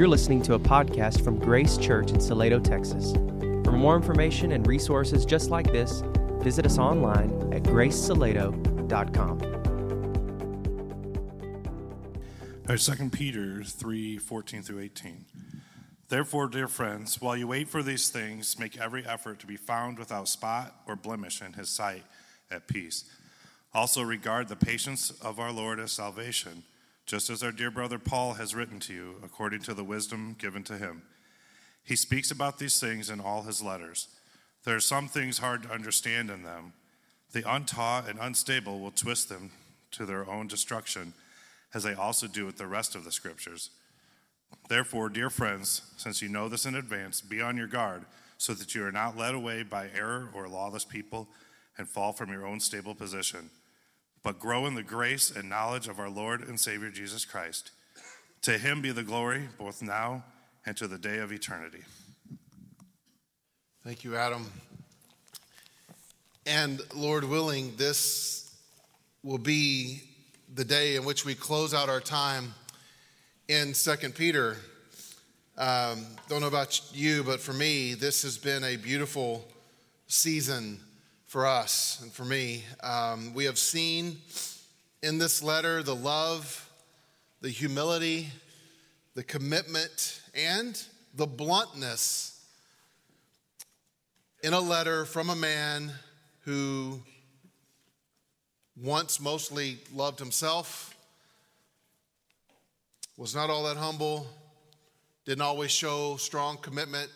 You're 0.00 0.08
listening 0.08 0.40
to 0.44 0.54
a 0.54 0.58
podcast 0.58 1.22
from 1.22 1.38
Grace 1.38 1.76
Church 1.76 2.10
in 2.10 2.20
Salado, 2.20 2.58
Texas. 2.58 3.12
For 3.12 3.70
more 3.70 3.96
information 3.96 4.52
and 4.52 4.66
resources 4.66 5.26
just 5.26 5.50
like 5.50 5.70
this, 5.72 6.02
visit 6.40 6.64
us 6.64 6.78
online 6.78 7.52
at 7.52 7.64
gracesalado.com. 7.64 9.42
All 12.66 12.74
right, 12.74 12.78
2 12.78 13.10
Peter 13.10 13.62
3 13.62 14.16
14 14.16 14.62
through 14.62 14.80
18. 14.80 15.26
Therefore, 16.08 16.48
dear 16.48 16.66
friends, 16.66 17.20
while 17.20 17.36
you 17.36 17.46
wait 17.46 17.68
for 17.68 17.82
these 17.82 18.08
things, 18.08 18.58
make 18.58 18.80
every 18.80 19.04
effort 19.04 19.38
to 19.40 19.46
be 19.46 19.58
found 19.58 19.98
without 19.98 20.28
spot 20.28 20.76
or 20.88 20.96
blemish 20.96 21.42
in 21.42 21.52
his 21.52 21.68
sight 21.68 22.04
at 22.50 22.66
peace. 22.66 23.04
Also, 23.74 24.00
regard 24.00 24.48
the 24.48 24.56
patience 24.56 25.10
of 25.20 25.38
our 25.38 25.52
Lord 25.52 25.78
as 25.78 25.92
salvation, 25.92 26.62
just 27.10 27.28
as 27.28 27.42
our 27.42 27.50
dear 27.50 27.72
brother 27.72 27.98
Paul 27.98 28.34
has 28.34 28.54
written 28.54 28.78
to 28.78 28.94
you, 28.94 29.16
according 29.24 29.62
to 29.62 29.74
the 29.74 29.82
wisdom 29.82 30.36
given 30.38 30.62
to 30.62 30.78
him. 30.78 31.02
He 31.82 31.96
speaks 31.96 32.30
about 32.30 32.60
these 32.60 32.78
things 32.78 33.10
in 33.10 33.18
all 33.18 33.42
his 33.42 33.60
letters. 33.60 34.06
There 34.62 34.76
are 34.76 34.80
some 34.80 35.08
things 35.08 35.38
hard 35.38 35.64
to 35.64 35.72
understand 35.72 36.30
in 36.30 36.44
them. 36.44 36.72
The 37.32 37.42
untaught 37.52 38.08
and 38.08 38.20
unstable 38.20 38.78
will 38.78 38.92
twist 38.92 39.28
them 39.28 39.50
to 39.90 40.06
their 40.06 40.30
own 40.30 40.46
destruction, 40.46 41.12
as 41.74 41.82
they 41.82 41.94
also 41.94 42.28
do 42.28 42.46
with 42.46 42.58
the 42.58 42.68
rest 42.68 42.94
of 42.94 43.02
the 43.02 43.10
scriptures. 43.10 43.70
Therefore, 44.68 45.08
dear 45.08 45.30
friends, 45.30 45.82
since 45.96 46.22
you 46.22 46.28
know 46.28 46.48
this 46.48 46.64
in 46.64 46.76
advance, 46.76 47.20
be 47.20 47.42
on 47.42 47.56
your 47.56 47.66
guard 47.66 48.04
so 48.38 48.54
that 48.54 48.76
you 48.76 48.84
are 48.84 48.92
not 48.92 49.16
led 49.16 49.34
away 49.34 49.64
by 49.64 49.88
error 49.96 50.28
or 50.32 50.46
lawless 50.46 50.84
people 50.84 51.26
and 51.76 51.88
fall 51.88 52.12
from 52.12 52.30
your 52.30 52.46
own 52.46 52.60
stable 52.60 52.94
position, 52.94 53.50
but 54.22 54.38
grow 54.38 54.66
in 54.66 54.74
the 54.74 54.82
grace 54.82 55.30
and 55.30 55.48
knowledge 55.48 55.88
of 55.88 55.98
our 55.98 56.10
Lord 56.10 56.46
and 56.46 56.58
Savior 56.58 56.90
Jesus 56.90 57.24
Christ. 57.24 57.70
To 58.42 58.58
him 58.58 58.80
be 58.80 58.92
the 58.92 59.02
glory 59.02 59.48
both 59.58 59.82
now 59.82 60.24
and 60.66 60.76
to 60.76 60.86
the 60.86 60.98
day 60.98 61.18
of 61.18 61.32
eternity. 61.32 61.82
Thank 63.84 64.04
you, 64.04 64.16
Adam. 64.16 64.50
And 66.46 66.80
Lord 66.94 67.24
willing, 67.24 67.74
this 67.76 68.54
will 69.22 69.38
be 69.38 70.02
the 70.54 70.64
day 70.64 70.96
in 70.96 71.04
which 71.04 71.24
we 71.24 71.34
close 71.34 71.72
out 71.74 71.88
our 71.88 72.00
time 72.00 72.54
in 73.48 73.74
Second 73.74 74.14
Peter. 74.14 74.56
Um, 75.56 76.06
don't 76.28 76.40
know 76.40 76.46
about 76.46 76.80
you, 76.94 77.22
but 77.22 77.40
for 77.40 77.52
me, 77.52 77.94
this 77.94 78.22
has 78.22 78.38
been 78.38 78.64
a 78.64 78.76
beautiful 78.76 79.46
season 80.06 80.80
for 81.30 81.46
us 81.46 82.00
and 82.02 82.12
for 82.12 82.24
me. 82.24 82.64
Um, 82.82 83.32
we 83.34 83.44
have 83.44 83.56
seen 83.56 84.16
in 85.00 85.18
this 85.18 85.44
letter 85.44 85.80
the 85.80 85.94
love, 85.94 86.68
the 87.40 87.50
humility, 87.50 88.30
the 89.14 89.22
commitment, 89.22 90.22
and 90.34 90.76
the 91.14 91.28
bluntness 91.28 92.44
in 94.42 94.54
a 94.54 94.58
letter 94.58 95.04
from 95.04 95.30
a 95.30 95.36
man 95.36 95.92
who 96.40 97.00
once 98.82 99.20
mostly 99.20 99.78
loved 99.94 100.18
himself 100.18 100.96
was 103.16 103.36
not 103.36 103.50
all 103.50 103.62
that 103.62 103.76
humble, 103.76 104.26
didn't 105.24 105.42
always 105.42 105.70
show 105.70 106.16
strong 106.16 106.56
commitment, 106.56 107.08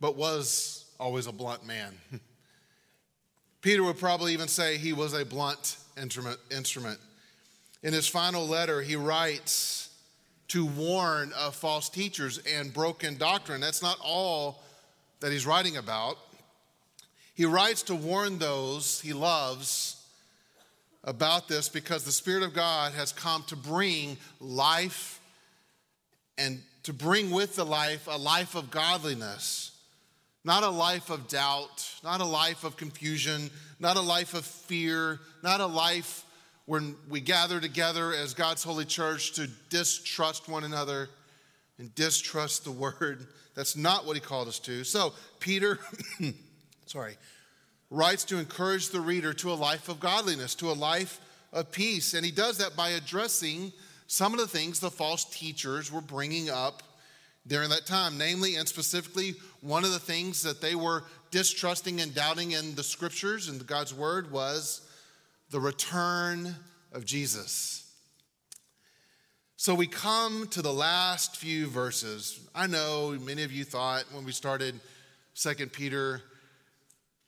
but 0.00 0.16
was 0.16 0.86
always 0.98 1.26
a 1.26 1.32
blunt 1.32 1.66
man. 1.66 1.92
Peter 3.66 3.82
would 3.82 3.98
probably 3.98 4.32
even 4.32 4.46
say 4.46 4.76
he 4.76 4.92
was 4.92 5.12
a 5.12 5.24
blunt 5.24 5.78
instrument. 6.00 7.00
In 7.82 7.92
his 7.92 8.06
final 8.06 8.46
letter, 8.46 8.80
he 8.80 8.94
writes 8.94 9.92
to 10.46 10.64
warn 10.64 11.32
of 11.32 11.56
false 11.56 11.88
teachers 11.88 12.38
and 12.48 12.72
broken 12.72 13.16
doctrine. 13.16 13.60
That's 13.60 13.82
not 13.82 13.98
all 14.04 14.62
that 15.18 15.32
he's 15.32 15.46
writing 15.46 15.78
about. 15.78 16.16
He 17.34 17.44
writes 17.44 17.82
to 17.82 17.96
warn 17.96 18.38
those 18.38 19.00
he 19.00 19.12
loves 19.12 20.00
about 21.02 21.48
this 21.48 21.68
because 21.68 22.04
the 22.04 22.12
Spirit 22.12 22.44
of 22.44 22.54
God 22.54 22.92
has 22.92 23.10
come 23.10 23.42
to 23.48 23.56
bring 23.56 24.16
life 24.38 25.20
and 26.38 26.62
to 26.84 26.92
bring 26.92 27.32
with 27.32 27.56
the 27.56 27.66
life 27.66 28.06
a 28.08 28.16
life 28.16 28.54
of 28.54 28.70
godliness, 28.70 29.75
not 30.46 30.62
a 30.62 30.70
life 30.70 31.10
of 31.10 31.26
doubt, 31.26 31.92
not 32.04 32.20
a 32.20 32.24
life 32.24 32.62
of 32.62 32.76
confusion, 32.76 33.50
not 33.80 33.96
a 33.96 34.00
life 34.00 34.32
of 34.32 34.44
fear, 34.44 35.18
not 35.42 35.60
a 35.60 35.66
life 35.66 36.24
when 36.66 36.94
we 37.08 37.20
gather 37.20 37.60
together 37.60 38.14
as 38.14 38.32
God's 38.32 38.62
holy 38.62 38.84
church 38.84 39.32
to 39.32 39.48
distrust 39.70 40.48
one 40.48 40.62
another 40.62 41.08
and 41.78 41.92
distrust 41.96 42.62
the 42.62 42.70
word. 42.70 43.26
That's 43.56 43.76
not 43.76 44.06
what 44.06 44.14
he 44.14 44.20
called 44.20 44.46
us 44.46 44.60
to. 44.60 44.84
So, 44.84 45.14
Peter, 45.40 45.80
sorry, 46.86 47.16
writes 47.90 48.24
to 48.26 48.38
encourage 48.38 48.90
the 48.90 49.00
reader 49.00 49.32
to 49.32 49.50
a 49.50 49.54
life 49.54 49.88
of 49.88 49.98
godliness, 49.98 50.54
to 50.56 50.70
a 50.70 50.74
life 50.74 51.20
of 51.52 51.72
peace. 51.72 52.14
And 52.14 52.24
he 52.24 52.30
does 52.30 52.58
that 52.58 52.76
by 52.76 52.90
addressing 52.90 53.72
some 54.06 54.32
of 54.32 54.38
the 54.38 54.46
things 54.46 54.78
the 54.78 54.92
false 54.92 55.24
teachers 55.24 55.90
were 55.90 56.00
bringing 56.00 56.50
up 56.50 56.84
during 57.46 57.70
that 57.70 57.86
time. 57.86 58.18
Namely, 58.18 58.56
and 58.56 58.68
specifically, 58.68 59.34
one 59.60 59.84
of 59.84 59.92
the 59.92 59.98
things 59.98 60.42
that 60.42 60.60
they 60.60 60.74
were 60.74 61.04
distrusting 61.30 62.00
and 62.00 62.14
doubting 62.14 62.52
in 62.52 62.74
the 62.74 62.82
scriptures 62.82 63.48
and 63.48 63.66
God's 63.66 63.94
word 63.94 64.30
was 64.30 64.82
the 65.50 65.60
return 65.60 66.54
of 66.92 67.04
Jesus. 67.04 67.90
So 69.56 69.74
we 69.74 69.86
come 69.86 70.48
to 70.48 70.62
the 70.62 70.72
last 70.72 71.36
few 71.36 71.66
verses. 71.66 72.40
I 72.54 72.66
know 72.66 73.16
many 73.20 73.42
of 73.42 73.52
you 73.52 73.64
thought 73.64 74.04
when 74.12 74.24
we 74.24 74.32
started 74.32 74.78
Second 75.34 75.72
Peter 75.72 76.22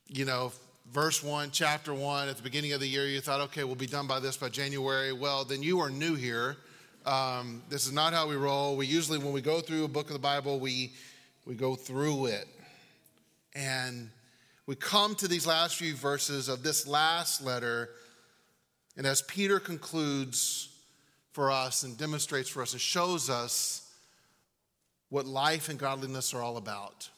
you 0.08 0.24
know, 0.24 0.52
verse 0.90 1.22
1, 1.22 1.50
chapter 1.52 1.92
1, 1.92 2.28
at 2.28 2.36
the 2.36 2.42
beginning 2.42 2.72
of 2.72 2.80
the 2.80 2.88
year, 2.88 3.06
you 3.06 3.20
thought, 3.20 3.40
okay, 3.42 3.62
we'll 3.62 3.74
be 3.74 3.86
done 3.86 4.06
by 4.06 4.18
this 4.18 4.36
by 4.36 4.48
January. 4.48 5.12
Well, 5.12 5.44
then 5.44 5.62
you 5.62 5.80
are 5.80 5.90
new 5.90 6.14
here. 6.14 6.56
Um, 7.08 7.62
this 7.70 7.86
is 7.86 7.92
not 7.92 8.12
how 8.12 8.28
we 8.28 8.36
roll. 8.36 8.76
We 8.76 8.86
usually, 8.86 9.18
when 9.18 9.32
we 9.32 9.40
go 9.40 9.62
through 9.62 9.84
a 9.84 9.88
book 9.88 10.08
of 10.08 10.12
the 10.12 10.18
Bible, 10.18 10.60
we, 10.60 10.92
we 11.46 11.54
go 11.54 11.74
through 11.74 12.26
it. 12.26 12.46
And 13.54 14.10
we 14.66 14.76
come 14.76 15.14
to 15.14 15.26
these 15.26 15.46
last 15.46 15.76
few 15.76 15.94
verses 15.94 16.50
of 16.50 16.62
this 16.62 16.86
last 16.86 17.42
letter. 17.42 17.88
And 18.98 19.06
as 19.06 19.22
Peter 19.22 19.58
concludes 19.58 20.68
for 21.32 21.50
us 21.50 21.82
and 21.82 21.96
demonstrates 21.96 22.50
for 22.50 22.60
us, 22.60 22.74
and 22.74 22.80
shows 22.80 23.30
us 23.30 23.90
what 25.08 25.24
life 25.24 25.70
and 25.70 25.78
godliness 25.78 26.34
are 26.34 26.42
all 26.42 26.58
about. 26.58 27.08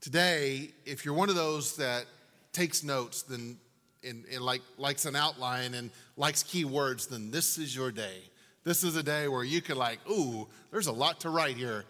Today, 0.00 0.70
if 0.84 1.04
you're 1.04 1.14
one 1.14 1.30
of 1.30 1.34
those 1.34 1.74
that 1.78 2.04
takes 2.52 2.84
notes, 2.84 3.22
then 3.22 3.56
and, 4.04 4.24
and 4.32 4.40
like 4.40 4.62
likes 4.78 5.04
an 5.04 5.16
outline 5.16 5.74
and 5.74 5.90
likes 6.16 6.44
keywords, 6.44 7.08
then 7.08 7.32
this 7.32 7.58
is 7.58 7.74
your 7.74 7.90
day. 7.90 8.22
This 8.66 8.82
is 8.82 8.96
a 8.96 9.02
day 9.04 9.28
where 9.28 9.44
you 9.44 9.62
could, 9.62 9.76
like, 9.76 10.00
ooh, 10.10 10.48
there's 10.72 10.88
a 10.88 10.92
lot 10.92 11.20
to 11.20 11.30
write 11.30 11.56
here, 11.56 11.84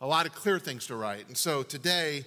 a 0.00 0.06
lot 0.06 0.24
of 0.24 0.34
clear 0.34 0.58
things 0.58 0.86
to 0.86 0.96
write. 0.96 1.28
And 1.28 1.36
so 1.36 1.62
today, 1.62 2.24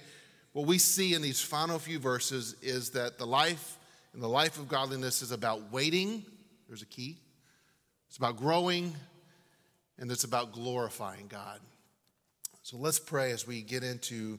what 0.52 0.64
we 0.64 0.78
see 0.78 1.14
in 1.14 1.22
these 1.22 1.40
final 1.40 1.76
few 1.80 1.98
verses 1.98 2.54
is 2.62 2.90
that 2.90 3.18
the 3.18 3.26
life 3.26 3.76
and 4.14 4.22
the 4.22 4.28
life 4.28 4.60
of 4.60 4.68
godliness 4.68 5.22
is 5.22 5.32
about 5.32 5.72
waiting. 5.72 6.24
There's 6.68 6.82
a 6.82 6.86
key. 6.86 7.18
It's 8.06 8.16
about 8.16 8.36
growing, 8.36 8.94
and 9.98 10.08
it's 10.08 10.22
about 10.22 10.52
glorifying 10.52 11.26
God. 11.26 11.58
So 12.62 12.76
let's 12.76 13.00
pray 13.00 13.32
as 13.32 13.44
we 13.44 13.60
get 13.60 13.82
into 13.82 14.38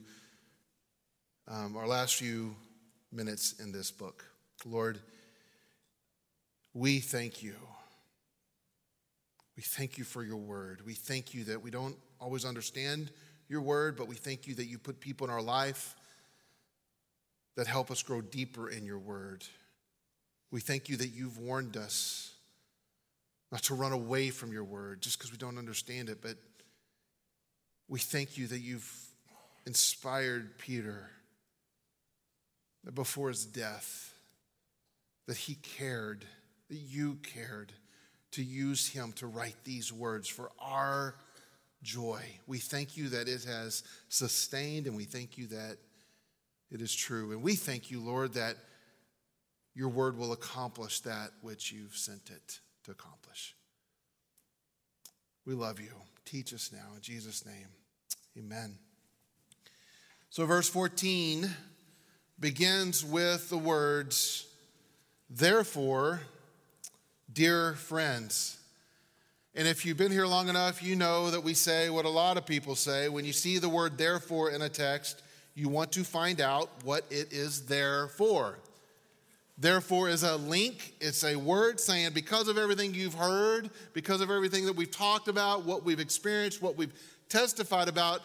um, 1.46 1.76
our 1.76 1.86
last 1.86 2.14
few 2.14 2.56
minutes 3.12 3.60
in 3.60 3.70
this 3.70 3.90
book. 3.90 4.24
Lord, 4.64 4.98
we 6.72 7.00
thank 7.00 7.42
you. 7.42 7.52
We 9.58 9.62
thank 9.62 9.98
you 9.98 10.04
for 10.04 10.22
your 10.22 10.36
word. 10.36 10.86
We 10.86 10.94
thank 10.94 11.34
you 11.34 11.42
that 11.46 11.60
we 11.60 11.72
don't 11.72 11.96
always 12.20 12.44
understand 12.44 13.10
your 13.48 13.60
word, 13.60 13.96
but 13.96 14.06
we 14.06 14.14
thank 14.14 14.46
you 14.46 14.54
that 14.54 14.66
you 14.66 14.78
put 14.78 15.00
people 15.00 15.26
in 15.26 15.32
our 15.32 15.42
life 15.42 15.96
that 17.56 17.66
help 17.66 17.90
us 17.90 18.00
grow 18.04 18.20
deeper 18.20 18.68
in 18.68 18.84
your 18.84 19.00
word. 19.00 19.42
We 20.52 20.60
thank 20.60 20.88
you 20.88 20.96
that 20.98 21.08
you've 21.08 21.38
warned 21.38 21.76
us 21.76 22.34
not 23.50 23.64
to 23.64 23.74
run 23.74 23.90
away 23.90 24.30
from 24.30 24.52
your 24.52 24.62
word 24.62 25.02
just 25.02 25.18
because 25.18 25.32
we 25.32 25.38
don't 25.38 25.58
understand 25.58 26.08
it, 26.08 26.22
but 26.22 26.36
we 27.88 27.98
thank 27.98 28.38
you 28.38 28.46
that 28.46 28.60
you've 28.60 28.88
inspired 29.66 30.56
Peter 30.58 31.10
that 32.84 32.94
before 32.94 33.26
his 33.26 33.44
death, 33.44 34.14
that 35.26 35.36
he 35.36 35.56
cared, 35.56 36.24
that 36.68 36.76
you 36.76 37.16
cared 37.24 37.72
to 38.32 38.42
use 38.42 38.88
him 38.88 39.12
to 39.12 39.26
write 39.26 39.56
these 39.64 39.92
words 39.92 40.28
for 40.28 40.50
our 40.60 41.14
joy. 41.82 42.22
We 42.46 42.58
thank 42.58 42.96
you 42.96 43.08
that 43.10 43.28
it 43.28 43.44
has 43.44 43.82
sustained, 44.08 44.86
and 44.86 44.96
we 44.96 45.04
thank 45.04 45.38
you 45.38 45.46
that 45.48 45.78
it 46.70 46.80
is 46.80 46.94
true. 46.94 47.32
And 47.32 47.42
we 47.42 47.54
thank 47.54 47.90
you, 47.90 48.00
Lord, 48.00 48.34
that 48.34 48.56
your 49.74 49.88
word 49.88 50.18
will 50.18 50.32
accomplish 50.32 51.00
that 51.00 51.30
which 51.40 51.72
you've 51.72 51.96
sent 51.96 52.30
it 52.30 52.60
to 52.84 52.90
accomplish. 52.90 53.54
We 55.46 55.54
love 55.54 55.80
you. 55.80 55.92
Teach 56.24 56.52
us 56.52 56.70
now 56.72 56.94
in 56.94 57.00
Jesus' 57.00 57.46
name. 57.46 57.68
Amen. 58.36 58.76
So, 60.30 60.44
verse 60.44 60.68
14 60.68 61.48
begins 62.38 63.04
with 63.04 63.48
the 63.48 63.56
words, 63.56 64.46
Therefore, 65.30 66.20
dear 67.32 67.74
friends. 67.74 68.58
And 69.54 69.66
if 69.66 69.84
you've 69.84 69.96
been 69.96 70.12
here 70.12 70.26
long 70.26 70.48
enough, 70.48 70.82
you 70.82 70.94
know 70.96 71.30
that 71.30 71.42
we 71.42 71.54
say 71.54 71.90
what 71.90 72.04
a 72.04 72.10
lot 72.10 72.36
of 72.36 72.46
people 72.46 72.76
say. 72.76 73.08
When 73.08 73.24
you 73.24 73.32
see 73.32 73.58
the 73.58 73.68
word 73.68 73.98
therefore 73.98 74.50
in 74.50 74.62
a 74.62 74.68
text, 74.68 75.22
you 75.54 75.68
want 75.68 75.92
to 75.92 76.04
find 76.04 76.40
out 76.40 76.70
what 76.84 77.04
it 77.10 77.32
is 77.32 77.66
there 77.66 78.08
for. 78.08 78.58
Therefore 79.58 80.08
is 80.08 80.22
a 80.22 80.36
link. 80.36 80.94
It's 81.00 81.24
a 81.24 81.34
word 81.34 81.80
saying, 81.80 82.12
because 82.14 82.46
of 82.46 82.56
everything 82.56 82.94
you've 82.94 83.14
heard, 83.14 83.70
because 83.92 84.20
of 84.20 84.30
everything 84.30 84.66
that 84.66 84.76
we've 84.76 84.90
talked 84.90 85.26
about, 85.26 85.64
what 85.64 85.84
we've 85.84 85.98
experienced, 85.98 86.62
what 86.62 86.76
we've 86.76 86.94
testified 87.28 87.88
about, 87.88 88.20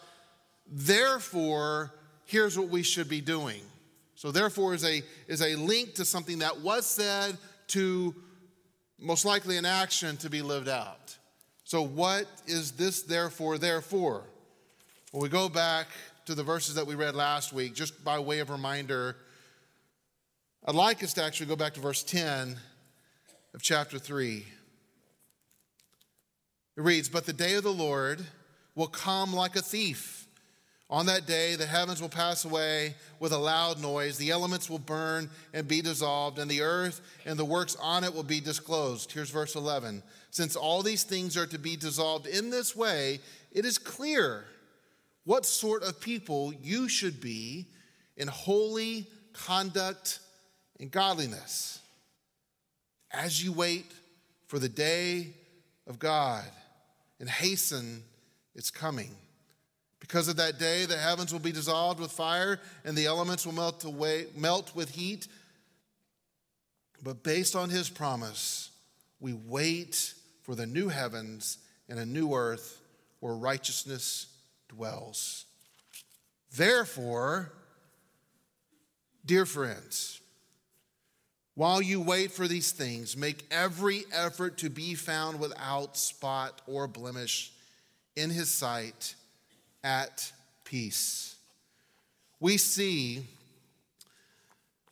therefore, 0.72 1.92
here's 2.26 2.58
what 2.58 2.70
we 2.70 2.84
should 2.84 3.10
be 3.10 3.20
doing. 3.20 3.62
So, 4.16 4.32
therefore, 4.32 4.76
is 4.76 4.86
a, 4.86 5.02
is 5.28 5.42
a 5.42 5.56
link 5.56 5.96
to 5.96 6.06
something 6.06 6.40
that 6.40 6.62
was 6.62 6.86
said 6.86 7.36
to 7.70 8.14
most 9.04 9.26
likely 9.26 9.58
an 9.58 9.66
action 9.66 10.18
to 10.18 10.30
be 10.30 10.42
lived 10.42 10.70
out. 10.70 11.18
So, 11.66 11.82
what 11.82 12.26
is 12.48 12.72
this 12.72 13.04
therefore, 13.04 13.58
therefore? 13.58 14.24
Well, 15.12 15.22
we 15.22 15.30
go 15.30 15.50
back 15.50 15.88
to 16.26 16.36
the 16.36 16.44
verses 16.44 16.76
that 16.76 16.88
we 16.88 16.96
read 16.96 17.14
last 17.14 17.54
week, 17.54 17.76
just 17.76 18.04
by 18.04 18.18
way 18.20 18.40
of 18.40 18.50
reminder 18.50 19.18
I'd 20.66 20.76
like 20.76 21.04
us 21.04 21.14
to 21.16 21.24
actually 21.24 21.48
go 21.48 21.58
back 21.58 21.74
to 21.74 21.82
verse 21.82 22.04
10 22.04 22.56
of 23.54 23.62
chapter 23.62 24.00
3. 24.00 24.46
It 26.78 26.82
reads, 26.82 27.10
But 27.10 27.26
the 27.26 27.34
day 27.34 27.56
of 27.56 27.64
the 27.64 27.74
Lord 27.74 28.26
will 28.74 28.88
come 28.88 29.34
like 29.34 29.58
a 29.58 29.62
thief. 29.62 30.23
On 30.94 31.08
that 31.08 31.26
day, 31.26 31.56
the 31.56 31.66
heavens 31.66 32.04
will 32.04 32.08
pass 32.08 32.46
away 32.46 32.94
with 33.20 33.32
a 33.32 33.38
loud 33.38 33.82
noise, 33.82 34.16
the 34.16 34.30
elements 34.30 34.70
will 34.70 34.78
burn 34.78 35.28
and 35.52 35.68
be 35.68 35.82
dissolved, 35.82 36.38
and 36.38 36.52
the 36.52 36.62
earth 36.62 37.02
and 37.26 37.36
the 37.36 37.44
works 37.44 37.76
on 37.82 38.04
it 38.04 38.14
will 38.14 38.22
be 38.22 38.40
disclosed. 38.40 39.12
Here's 39.12 39.32
verse 39.32 39.56
11. 39.56 40.04
Since 40.30 40.56
all 40.56 40.84
these 40.84 41.02
things 41.02 41.36
are 41.36 41.48
to 41.48 41.58
be 41.58 41.76
dissolved 41.76 42.28
in 42.28 42.52
this 42.52 42.76
way, 42.76 43.22
it 43.52 43.66
is 43.66 43.80
clear 43.80 44.46
what 45.24 45.48
sort 45.48 45.82
of 45.82 46.00
people 46.00 46.54
you 46.62 46.88
should 46.88 47.20
be 47.20 47.66
in 48.16 48.28
holy 48.28 49.08
conduct 49.34 50.20
and 50.80 50.92
godliness 50.92 51.80
as 53.10 53.44
you 53.44 53.52
wait 53.52 53.92
for 54.46 54.60
the 54.60 54.70
day 54.70 55.34
of 55.88 55.98
God 55.98 56.46
and 57.20 57.28
hasten 57.28 58.04
its 58.54 58.70
coming. 58.70 59.16
Because 60.04 60.28
of 60.28 60.36
that 60.36 60.60
day, 60.60 60.86
the 60.86 60.98
heavens 60.98 61.32
will 61.32 61.40
be 61.40 61.54
dissolved 61.54 61.98
with 61.98 62.12
fire 62.12 62.60
and 62.84 62.98
the 62.98 63.06
elements 63.06 63.46
will 63.46 63.54
melt 63.54 63.86
away, 63.86 64.26
melt 64.36 64.76
with 64.76 64.90
heat. 64.90 65.30
But 67.02 67.24
based 67.24 67.56
on 67.56 67.70
his 67.70 67.90
promise, 67.90 68.70
we 69.22 69.32
wait 69.32 70.14
for 70.42 70.56
the 70.56 70.66
new 70.66 70.90
heavens 70.90 71.58
and 71.88 71.98
a 71.98 72.06
new 72.06 72.34
earth 72.34 72.82
where 73.22 73.34
righteousness 73.34 74.28
dwells. 74.68 75.46
Therefore, 76.54 77.54
dear 79.26 79.46
friends, 79.46 80.20
while 81.56 81.82
you 81.82 82.02
wait 82.02 82.32
for 82.32 82.46
these 82.46 82.74
things, 82.74 83.16
make 83.16 83.46
every 83.52 84.04
effort 84.12 84.58
to 84.58 84.70
be 84.70 84.96
found 84.96 85.40
without 85.40 85.96
spot 85.96 86.62
or 86.68 86.90
blemish 86.90 87.54
in 88.18 88.32
his 88.32 88.52
sight 88.52 89.16
at 89.84 90.32
peace. 90.64 91.36
We 92.40 92.58
see 92.58 93.26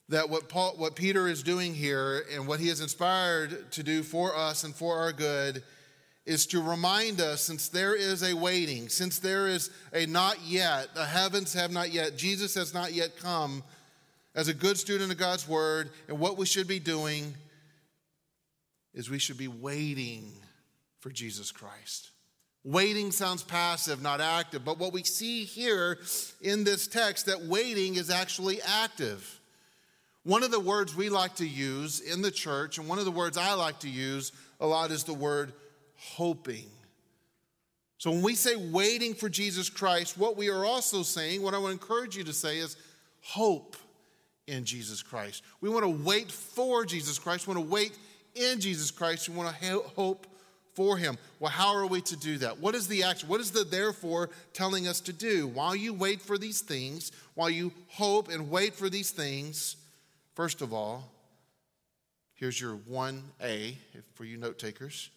that 0.10 0.30
what, 0.30 0.50
Paul, 0.50 0.74
what 0.78 0.96
Peter 0.96 1.28
is 1.28 1.42
doing 1.42 1.74
here 1.74 2.24
and 2.34 2.48
what 2.48 2.60
he 2.60 2.70
is 2.70 2.82
inspired 2.82 3.72
to 3.72 3.84
do 3.84 4.04
for 4.04 4.36
us 4.36 4.64
and 4.64 4.76
for 4.76 4.98
our 4.98 5.14
good 5.14 5.64
is 6.26 6.46
to 6.48 6.62
remind 6.62 7.20
us 7.20 7.42
since 7.42 7.70
there 7.70 7.96
is 7.96 8.22
a 8.22 8.34
waiting, 8.34 8.90
since 8.90 9.20
there 9.20 9.48
is 9.48 9.72
a 9.94 10.06
not 10.06 10.38
yet, 10.46 10.94
the 10.94 11.06
heavens 11.06 11.54
have 11.54 11.72
not 11.72 11.92
yet, 11.92 12.16
Jesus 12.16 12.54
has 12.56 12.74
not 12.74 12.94
yet 12.94 13.18
come 13.18 13.64
as 14.36 14.48
a 14.48 14.54
good 14.54 14.78
student 14.78 15.12
of 15.12 15.18
God's 15.18 15.48
word, 15.48 15.90
and 16.08 16.20
what 16.20 16.38
we 16.38 16.46
should 16.46 16.68
be 16.68 16.80
doing 16.80 17.34
is 18.94 19.10
we 19.10 19.20
should 19.20 19.38
be 19.38 19.48
waiting 19.48 20.32
for 21.00 21.10
Jesus 21.10 21.52
Christ. 21.52 22.11
Waiting 22.64 23.12
sounds 23.12 23.42
passive, 23.42 24.02
not 24.02 24.22
active, 24.22 24.64
but 24.64 24.78
what 24.78 24.94
we 24.94 25.04
see 25.04 25.46
here 25.46 25.98
in 26.42 26.64
this 26.64 26.88
text 26.88 27.26
that 27.26 27.42
waiting 27.42 27.96
is 27.96 28.10
actually 28.10 28.62
active. 28.62 29.40
One 30.24 30.44
of 30.44 30.52
the 30.52 30.60
words 30.60 30.96
we 30.96 31.10
like 31.10 31.36
to 31.38 31.48
use 31.48 32.00
in 32.00 32.22
the 32.22 32.30
church, 32.30 32.78
and 32.78 32.88
one 32.88 33.00
of 33.00 33.06
the 33.06 33.12
words 33.12 33.38
I 33.38 33.54
like 33.54 33.80
to 33.80 33.90
use 33.90 34.32
a 34.60 34.68
lot 34.68 34.92
is 34.92 35.04
the 35.04 35.14
word 35.14 35.54
hoping. 35.98 36.68
So 37.98 38.12
when 38.12 38.22
we 38.22 38.36
say 38.36 38.56
waiting 38.56 39.16
for 39.16 39.30
Jesus 39.30 39.70
Christ, 39.70 40.18
what 40.18 40.38
we 40.38 40.50
are 40.50 40.64
also 40.64 41.02
saying, 41.02 41.42
what 41.42 41.56
I 41.56 41.58
want 41.58 41.80
to 41.80 41.82
encourage 41.82 42.16
you 42.16 42.24
to 42.26 42.34
say 42.34 42.60
is 42.60 42.78
hope 43.22 43.76
in 44.48 44.66
Jesus 44.66 45.02
Christ. 45.02 45.44
We 45.62 45.70
want 45.70 45.84
to 45.84 46.04
wait 46.04 46.32
for 46.32 46.86
Jesus 46.86 47.18
Christ. 47.18 47.48
We 47.48 47.56
want 47.56 47.68
to 47.68 47.72
wait 47.72 47.98
in 48.36 48.60
Jesus 48.60 48.92
Christ. 48.92 49.30
We 49.30 49.36
want 49.36 49.56
to 49.56 49.80
hope 49.96 50.28
for 50.74 50.98
him. 50.98 51.18
Well, 51.40 51.52
how 51.52 51.76
are 51.76 51.86
we 51.86 52.02
to 52.02 52.16
do 52.16 52.38
that? 52.40 52.60
What 52.60 52.76
is 52.76 52.88
the 52.88 53.04
action? 53.04 53.30
What 53.30 53.42
is 53.42 53.52
the 53.52 53.64
therefore 53.64 54.30
telling 54.54 54.88
us 54.88 55.00
to 55.02 55.14
do? 55.14 55.48
While 55.48 55.76
you 55.76 55.94
wait 55.94 56.22
for 56.22 56.38
these 56.38 56.62
things, 56.62 57.12
while 57.36 57.50
you 57.50 57.72
hope 57.88 58.30
and 58.30 58.50
wait 58.50 58.76
for 58.76 58.90
these 58.90 59.12
things, 59.12 59.76
first 60.36 60.62
of 60.62 60.74
all, 60.74 61.10
here's 62.36 62.60
your 62.60 62.76
1A 62.90 63.76
for 64.14 64.26
you 64.26 64.38
note 64.38 64.60
takers. 64.60 65.10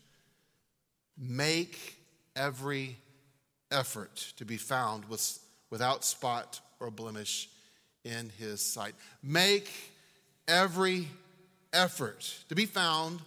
Make 1.17 1.97
every 2.35 2.97
effort 3.71 4.33
to 4.37 4.45
be 4.45 4.57
found 4.57 5.05
with, 5.07 5.39
without 5.71 6.05
spot 6.05 6.61
or 6.81 6.91
blemish 6.91 7.49
in 8.05 8.31
his 8.39 8.61
sight. 8.61 8.95
Make 9.23 9.71
every 10.49 11.09
effort 11.73 12.39
to 12.49 12.55
be 12.55 12.67
found 12.67 13.21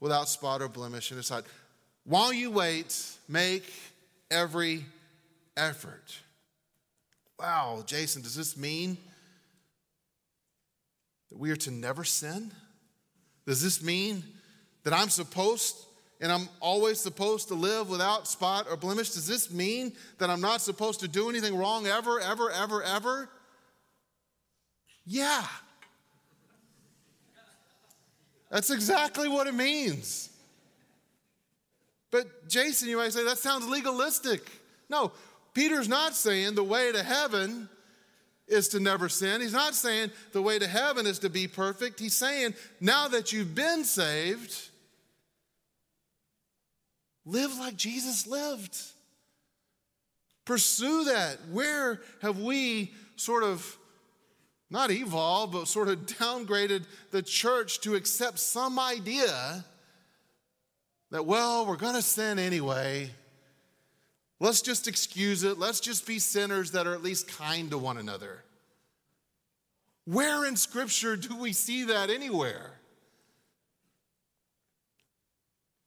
without 0.00 0.28
spot 0.28 0.62
or 0.62 0.68
blemish 0.68 1.10
in 1.10 1.16
his 1.18 1.26
sight. 1.26 1.44
While 2.04 2.32
you 2.32 2.50
wait, 2.50 2.96
make 3.28 3.70
every 4.30 4.84
effort. 5.56 6.18
Wow, 7.38 7.82
Jason, 7.86 8.22
does 8.22 8.34
this 8.34 8.56
mean 8.56 8.96
that 11.30 11.38
we 11.38 11.50
are 11.50 11.56
to 11.56 11.70
never 11.70 12.04
sin? 12.04 12.50
Does 13.46 13.62
this 13.62 13.82
mean 13.82 14.22
that 14.84 14.92
I'm 14.92 15.08
supposed 15.08 15.76
and 16.20 16.30
I'm 16.30 16.48
always 16.60 17.00
supposed 17.00 17.48
to 17.48 17.54
live 17.54 17.88
without 17.88 18.28
spot 18.28 18.66
or 18.70 18.76
blemish? 18.76 19.10
Does 19.10 19.26
this 19.26 19.50
mean 19.50 19.92
that 20.18 20.28
I'm 20.28 20.40
not 20.40 20.60
supposed 20.60 21.00
to 21.00 21.08
do 21.08 21.30
anything 21.30 21.56
wrong 21.56 21.86
ever, 21.86 22.20
ever, 22.20 22.50
ever, 22.50 22.82
ever? 22.82 23.28
Yeah. 25.06 25.46
That's 28.50 28.70
exactly 28.70 29.28
what 29.28 29.46
it 29.46 29.54
means. 29.54 30.28
But 32.10 32.48
Jason, 32.48 32.88
you 32.88 32.96
might 32.96 33.12
say, 33.12 33.24
that 33.24 33.38
sounds 33.38 33.68
legalistic. 33.68 34.50
No, 34.88 35.12
Peter's 35.54 35.88
not 35.88 36.14
saying 36.14 36.54
the 36.54 36.64
way 36.64 36.90
to 36.90 37.02
heaven 37.02 37.68
is 38.48 38.68
to 38.68 38.80
never 38.80 39.08
sin. 39.08 39.40
He's 39.40 39.52
not 39.52 39.74
saying 39.74 40.10
the 40.32 40.42
way 40.42 40.58
to 40.58 40.66
heaven 40.66 41.06
is 41.06 41.20
to 41.20 41.30
be 41.30 41.46
perfect. 41.46 42.00
He's 42.00 42.16
saying 42.16 42.54
now 42.80 43.06
that 43.08 43.32
you've 43.32 43.54
been 43.54 43.84
saved, 43.84 44.68
live 47.24 47.56
like 47.58 47.76
Jesus 47.76 48.26
lived. 48.26 48.76
Pursue 50.44 51.04
that. 51.04 51.38
Where 51.52 52.00
have 52.22 52.40
we 52.40 52.92
sort 53.14 53.44
of 53.44 53.76
not 54.70 54.90
evolved, 54.90 55.52
but 55.52 55.66
sort 55.66 55.88
of 55.88 56.06
downgraded 56.06 56.84
the 57.10 57.22
church 57.22 57.80
to 57.80 57.96
accept 57.96 58.38
some 58.38 58.78
idea 58.78 59.64
that, 61.10 61.26
well, 61.26 61.66
we're 61.66 61.76
going 61.76 61.96
to 61.96 62.02
sin 62.02 62.38
anyway. 62.38 63.10
Let's 64.38 64.62
just 64.62 64.86
excuse 64.86 65.42
it. 65.42 65.58
Let's 65.58 65.80
just 65.80 66.06
be 66.06 66.18
sinners 66.18 66.70
that 66.70 66.86
are 66.86 66.94
at 66.94 67.02
least 67.02 67.28
kind 67.28 67.70
to 67.72 67.78
one 67.78 67.98
another. 67.98 68.44
Where 70.04 70.46
in 70.46 70.56
Scripture 70.56 71.16
do 71.16 71.36
we 71.36 71.52
see 71.52 71.84
that 71.84 72.08
anywhere? 72.08 72.72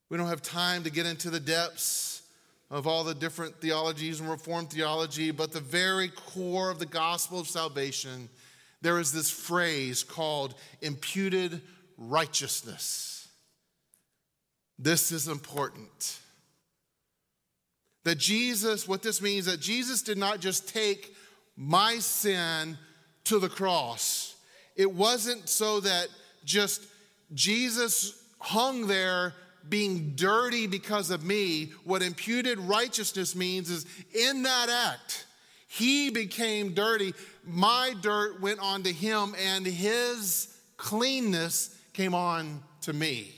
We 0.09 0.17
don't 0.17 0.27
have 0.27 0.43
time 0.43 0.83
to 0.83 0.91
get 0.91 1.05
into 1.05 1.29
the 1.29 1.39
depths 1.39 2.21
of 2.69 2.85
all 2.85 3.03
the 3.03 3.15
different 3.15 3.59
theologies 3.59 4.19
and 4.19 4.29
Reformed 4.29 4.69
theology, 4.69 5.31
but 5.31 5.51
the 5.51 5.59
very 5.59 6.09
core 6.09 6.69
of 6.69 6.79
the 6.79 6.85
gospel 6.85 7.39
of 7.39 7.47
salvation 7.47 8.29
there 8.83 8.99
is 8.99 9.11
this 9.11 9.31
phrase 9.31 10.03
called 10.03 10.53
imputed 10.81 11.61
righteousness. 11.97 13.27
This 14.77 15.11
is 15.11 15.27
important. 15.27 16.19
That 18.03 18.17
Jesus, 18.17 18.85
what 18.87 19.01
this 19.01 19.21
means, 19.21 19.45
that 19.45 19.61
Jesus 19.61 20.01
did 20.01 20.17
not 20.17 20.41
just 20.41 20.67
take 20.67 21.15
my 21.55 21.99
sin 21.99 22.77
to 23.23 23.39
the 23.39 23.47
cross. 23.47 24.35
It 24.75 24.91
wasn't 24.91 25.47
so 25.47 25.79
that 25.79 26.09
just 26.43 26.85
Jesus 27.33 28.21
hung 28.39 28.87
there 28.87 29.33
being 29.69 30.11
dirty 30.15 30.67
because 30.67 31.09
of 31.09 31.23
me. 31.23 31.71
What 31.85 32.01
imputed 32.01 32.59
righteousness 32.59 33.33
means 33.33 33.69
is 33.69 33.85
in 34.13 34.43
that 34.43 34.67
act, 34.69 35.25
he 35.73 36.11
became 36.11 36.73
dirty. 36.73 37.15
My 37.43 37.95
dirt 37.99 38.39
went 38.39 38.59
on 38.59 38.83
to 38.83 38.91
him, 38.91 39.33
and 39.43 39.65
his 39.65 40.55
cleanness 40.77 41.75
came 41.93 42.13
on 42.13 42.61
to 42.81 42.93
me. 42.93 43.33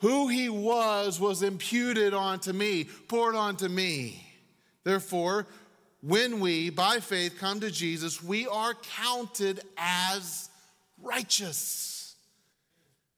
Who 0.00 0.26
he 0.26 0.48
was 0.48 1.20
was 1.20 1.44
imputed 1.44 2.14
onto 2.14 2.52
me, 2.52 2.84
poured 3.06 3.36
onto 3.36 3.68
me. 3.68 4.26
Therefore, 4.82 5.46
when 6.02 6.40
we, 6.40 6.70
by 6.70 6.98
faith, 6.98 7.36
come 7.38 7.60
to 7.60 7.70
Jesus, 7.70 8.20
we 8.20 8.48
are 8.48 8.74
counted 8.74 9.60
as 9.76 10.50
righteous, 11.00 12.16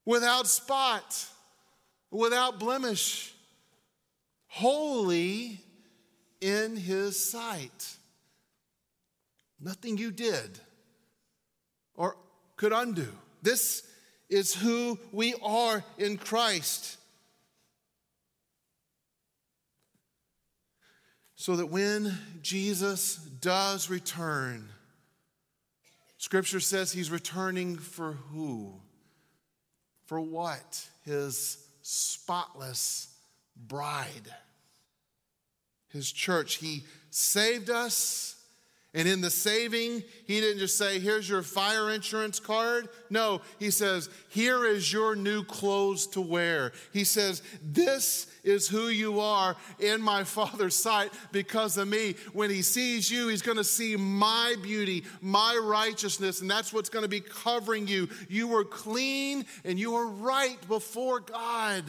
without 0.04 0.46
spot, 0.46 1.24
without 2.10 2.58
blemish, 2.58 3.32
holy 4.48 5.60
in 6.40 6.76
his 6.76 7.30
sight. 7.30 7.96
Nothing 9.60 9.98
you 9.98 10.10
did 10.10 10.58
or 11.94 12.16
could 12.56 12.72
undo. 12.72 13.08
This 13.42 13.86
is 14.28 14.54
who 14.54 14.98
we 15.12 15.34
are 15.42 15.84
in 15.98 16.16
Christ. 16.16 16.96
So 21.36 21.56
that 21.56 21.66
when 21.66 22.16
Jesus 22.42 23.16
does 23.16 23.90
return, 23.90 24.68
Scripture 26.18 26.60
says 26.60 26.92
he's 26.92 27.10
returning 27.10 27.76
for 27.76 28.12
who? 28.12 28.74
For 30.04 30.20
what? 30.20 30.86
His 31.04 31.66
spotless 31.80 33.08
bride, 33.56 34.34
his 35.92 36.10
church. 36.10 36.56
He 36.56 36.84
saved 37.10 37.70
us 37.70 38.40
and 38.92 39.06
in 39.06 39.20
the 39.20 39.30
saving, 39.30 40.02
he 40.26 40.40
didn't 40.40 40.58
just 40.58 40.76
say, 40.76 40.98
Here's 40.98 41.28
your 41.28 41.42
fire 41.42 41.90
insurance 41.90 42.40
card. 42.40 42.88
No, 43.08 43.40
he 43.60 43.70
says, 43.70 44.10
Here 44.28 44.66
is 44.66 44.92
your 44.92 45.14
new 45.14 45.44
clothes 45.44 46.08
to 46.08 46.20
wear. 46.20 46.72
He 46.92 47.04
says, 47.04 47.40
This 47.62 48.26
is 48.42 48.66
who 48.66 48.88
you 48.88 49.20
are 49.20 49.54
in 49.78 50.02
my 50.02 50.24
Father's 50.24 50.74
sight 50.74 51.12
because 51.30 51.76
of 51.76 51.86
me. 51.86 52.16
When 52.32 52.50
he 52.50 52.62
sees 52.62 53.08
you, 53.08 53.28
he's 53.28 53.42
going 53.42 53.58
to 53.58 53.64
see 53.64 53.94
my 53.94 54.56
beauty, 54.60 55.04
my 55.20 55.56
righteousness, 55.62 56.40
and 56.40 56.50
that's 56.50 56.72
what's 56.72 56.88
going 56.88 57.04
to 57.04 57.08
be 57.08 57.20
covering 57.20 57.86
you. 57.86 58.08
You 58.28 58.48
were 58.48 58.64
clean 58.64 59.46
and 59.64 59.78
you 59.78 59.94
are 59.94 60.06
right 60.06 60.58
before 60.66 61.20
God. 61.20 61.84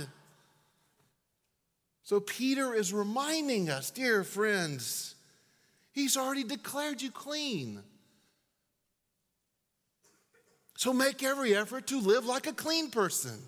So 2.11 2.19
Peter 2.19 2.73
is 2.73 2.91
reminding 2.91 3.69
us, 3.69 3.89
dear 3.89 4.25
friends, 4.25 5.15
He's 5.93 6.17
already 6.17 6.43
declared 6.43 7.01
you 7.01 7.09
clean. 7.09 7.81
So 10.75 10.91
make 10.91 11.23
every 11.23 11.55
effort 11.55 11.87
to 11.87 12.01
live 12.01 12.25
like 12.25 12.47
a 12.47 12.51
clean 12.51 12.91
person. 12.91 13.39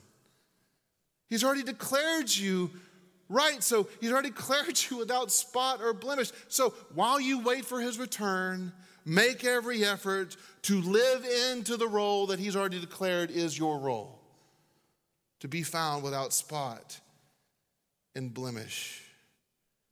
He's 1.27 1.43
already 1.43 1.63
declared 1.63 2.34
you 2.34 2.72
right. 3.27 3.62
So 3.62 3.89
he's 4.00 4.13
already 4.13 4.29
declared 4.29 4.79
you 4.89 4.96
without 4.96 5.29
spot 5.29 5.82
or 5.82 5.93
blemish. 5.93 6.32
So 6.48 6.70
while 6.93 7.20
you 7.20 7.39
wait 7.39 7.65
for 7.65 7.82
his 7.82 8.00
return, 8.00 8.72
make 9.03 9.43
every 9.43 9.84
effort 9.84 10.38
to 10.62 10.82
live 10.82 11.25
into 11.51 11.75
the 11.75 11.89
role 11.89 12.27
that 12.27 12.39
he's 12.39 12.55
already 12.55 12.79
declared 12.79 13.29
is 13.29 13.60
your 13.60 13.77
role 13.77 14.22
to 15.41 15.50
be 15.50 15.63
found 15.63 16.01
without 16.01 16.32
spot 16.32 17.01
and 18.15 18.34
blemish. 18.34 19.01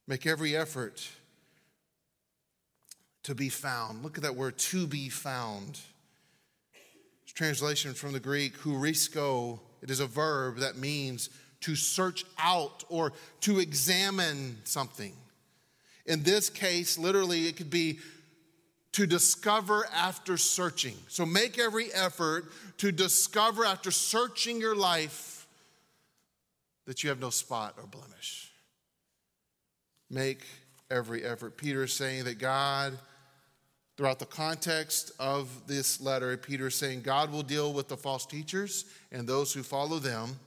Make 0.08 0.26
every 0.26 0.56
effort 0.56 1.08
to 3.24 3.36
be 3.36 3.50
found. 3.50 4.04
Look 4.04 4.18
at 4.18 4.24
that 4.24 4.36
word, 4.36 4.58
to 4.58 4.88
be 4.88 5.10
found. 5.10 5.80
It's 7.24 7.34
translation 7.34 7.94
from 7.94 8.14
the 8.14 8.20
Greek, 8.20 8.58
heurisko. 8.60 9.60
It 9.82 9.90
is 9.90 10.00
a 10.00 10.08
verb 10.08 10.58
that 10.58 10.78
means 10.78 11.30
to 11.62 11.76
search 11.76 12.26
out 12.40 12.84
or 12.90 13.14
to 13.42 13.60
examine 13.60 14.58
something. 14.64 15.14
In 16.06 16.24
this 16.24 16.50
case, 16.50 16.98
literally, 16.98 17.48
it 17.48 17.56
could 17.56 17.70
be 17.70 18.00
to 18.94 19.06
discover 19.06 19.88
after 19.94 20.36
searching. 20.36 20.96
So 21.08 21.26
make 21.26 21.58
every 21.58 21.94
effort 21.94 22.52
to 22.80 22.92
discover 22.92 23.64
after 23.64 23.92
searching 23.92 24.60
your 24.60 24.76
life 24.76 25.31
that 26.92 27.04
you 27.04 27.10
have 27.10 27.22
no 27.22 27.30
spot 27.30 27.76
or 27.78 27.88
blemish. 27.88 28.52
Make 30.10 30.46
every 30.90 31.24
effort. 31.24 31.56
Peter 31.56 31.86
is 31.86 31.94
saying 31.94 32.26
that 32.26 32.38
God 32.38 33.00
Throughout 34.02 34.18
the 34.18 34.26
context 34.26 35.12
of 35.20 35.48
this 35.68 36.02
letter, 36.02 36.36
Peter 36.36 36.66
is 36.68 36.76
saying 36.76 37.04
God 37.04 37.32
will 37.32 37.44
deal 37.44 37.72
with 37.72 37.88
the 37.88 37.96
false 37.96 38.26
teachers 38.26 38.86
and 39.12 39.28
those 39.28 39.54
who 39.54 39.62
follow 39.62 40.00
them. 40.00 40.40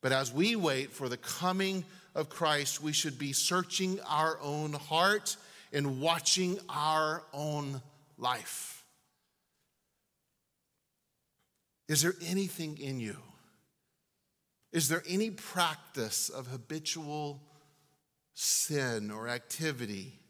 But 0.00 0.10
as 0.10 0.32
we 0.32 0.56
wait 0.56 0.90
for 0.90 1.08
the 1.08 1.16
coming 1.16 1.84
of 2.16 2.28
Christ, 2.28 2.82
we 2.82 2.92
should 2.92 3.20
be 3.20 3.32
searching 3.32 4.00
our 4.08 4.38
own 4.42 4.72
heart 4.72 5.36
and 5.72 6.00
watching 6.00 6.58
our 6.68 7.22
own 7.32 7.80
life. 8.18 8.84
Is 11.88 12.02
there 12.02 12.14
anything 12.26 12.78
in 12.78 12.98
you? 12.98 13.16
Is 14.72 14.88
there 14.88 15.02
any 15.08 15.30
practice 15.30 16.28
of 16.28 16.48
habitual 16.48 17.42
sin 18.34 19.10
or 19.10 19.28
activity 19.28 20.20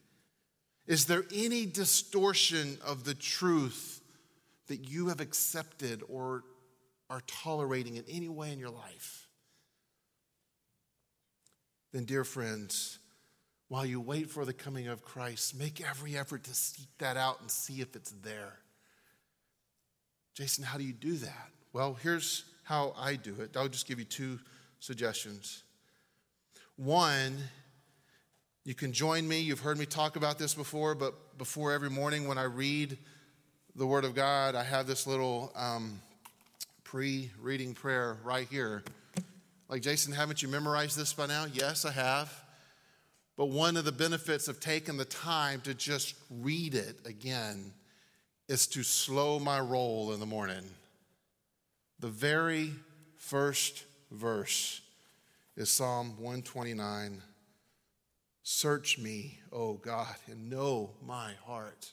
is 0.87 1.07
there 1.07 1.25
any 1.35 1.67
distortion 1.67 2.79
of 2.85 3.05
the 3.05 3.15
truth 3.15 4.01
that 4.69 4.89
you 4.89 5.09
have 5.09 5.21
accepted 5.21 6.03
or 6.09 6.45
are 7.11 7.23
tolerating 7.27 7.97
in 7.97 8.05
any 8.09 8.29
way 8.29 8.53
in 8.53 8.59
your 8.59 8.71
life? 8.71 9.27
Then, 11.93 12.05
dear 12.05 12.25
friends, 12.25 12.99
while 13.69 13.87
you 13.87 14.01
wait 14.01 14.31
for 14.31 14.45
the 14.45 14.53
coming 14.53 14.87
of 14.87 15.03
Christ, 15.03 15.59
make 15.59 15.81
every 15.81 16.17
effort 16.17 16.45
to 16.45 16.55
seek 16.55 16.89
that 16.99 17.17
out 17.17 17.41
and 17.41 17.51
see 17.51 17.81
if 17.81 17.97
it's 17.97 18.11
there. 18.11 18.59
Jason, 20.35 20.63
how 20.63 20.79
do 20.79 20.85
you 20.85 20.93
do 20.93 21.15
that? 21.15 21.49
Well, 21.73 21.97
here's 22.01 22.45
how 22.67 22.93
I 22.99 23.15
do 23.15 23.33
it. 23.41 23.57
I'll 23.57 23.69
just 23.69 23.87
give 23.87 24.01
you 24.01 24.05
two 24.05 24.41
suggestions. 24.81 25.63
One 26.75 27.39
you 28.65 28.75
can 28.75 28.93
join 28.93 29.29
me. 29.29 29.39
You've 29.39 29.61
heard 29.61 29.79
me 29.79 29.87
talk 29.87 30.17
about 30.17 30.41
this 30.41 30.53
before, 30.53 30.97
but 30.97 31.39
before 31.39 31.73
every 31.73 31.89
morning 31.89 32.27
when 32.27 32.37
I 32.37 32.43
read 32.43 32.99
the 33.77 33.87
Word 33.87 34.05
of 34.05 34.17
God, 34.17 34.57
I 34.57 34.65
have 34.65 34.89
this 34.89 35.07
little 35.07 35.53
um, 35.55 36.03
pre 36.83 37.31
reading 37.41 37.75
prayer 37.75 38.17
right 38.25 38.49
here. 38.51 38.83
Like, 39.69 39.83
Jason, 39.83 40.13
haven't 40.13 40.43
you 40.43 40.49
memorized 40.49 40.99
this 40.99 41.13
by 41.13 41.27
now? 41.27 41.47
Yes, 41.53 41.85
I 41.85 41.93
have. 41.93 42.43
But 43.37 43.51
one 43.51 43.77
of 43.77 43.85
the 43.85 43.93
benefits 43.93 44.49
of 44.49 44.59
taking 44.59 44.97
the 44.97 45.05
time 45.05 45.61
to 45.61 45.73
just 45.73 46.17
read 46.29 46.75
it 46.75 46.99
again 47.07 47.73
is 48.49 48.67
to 48.69 48.83
slow 48.83 49.39
my 49.39 49.61
roll 49.61 50.13
in 50.13 50.19
the 50.19 50.27
morning. 50.27 50.65
The 51.99 52.09
very 52.09 52.73
first 53.17 53.85
verse 54.11 54.83
is 55.57 55.71
Psalm 55.71 56.11
129. 56.19 57.23
Search 58.43 58.99
me, 58.99 59.41
O 59.51 59.75
God, 59.75 60.15
and 60.31 60.51
know 60.51 60.91
my 61.05 61.33
heart. 61.47 61.93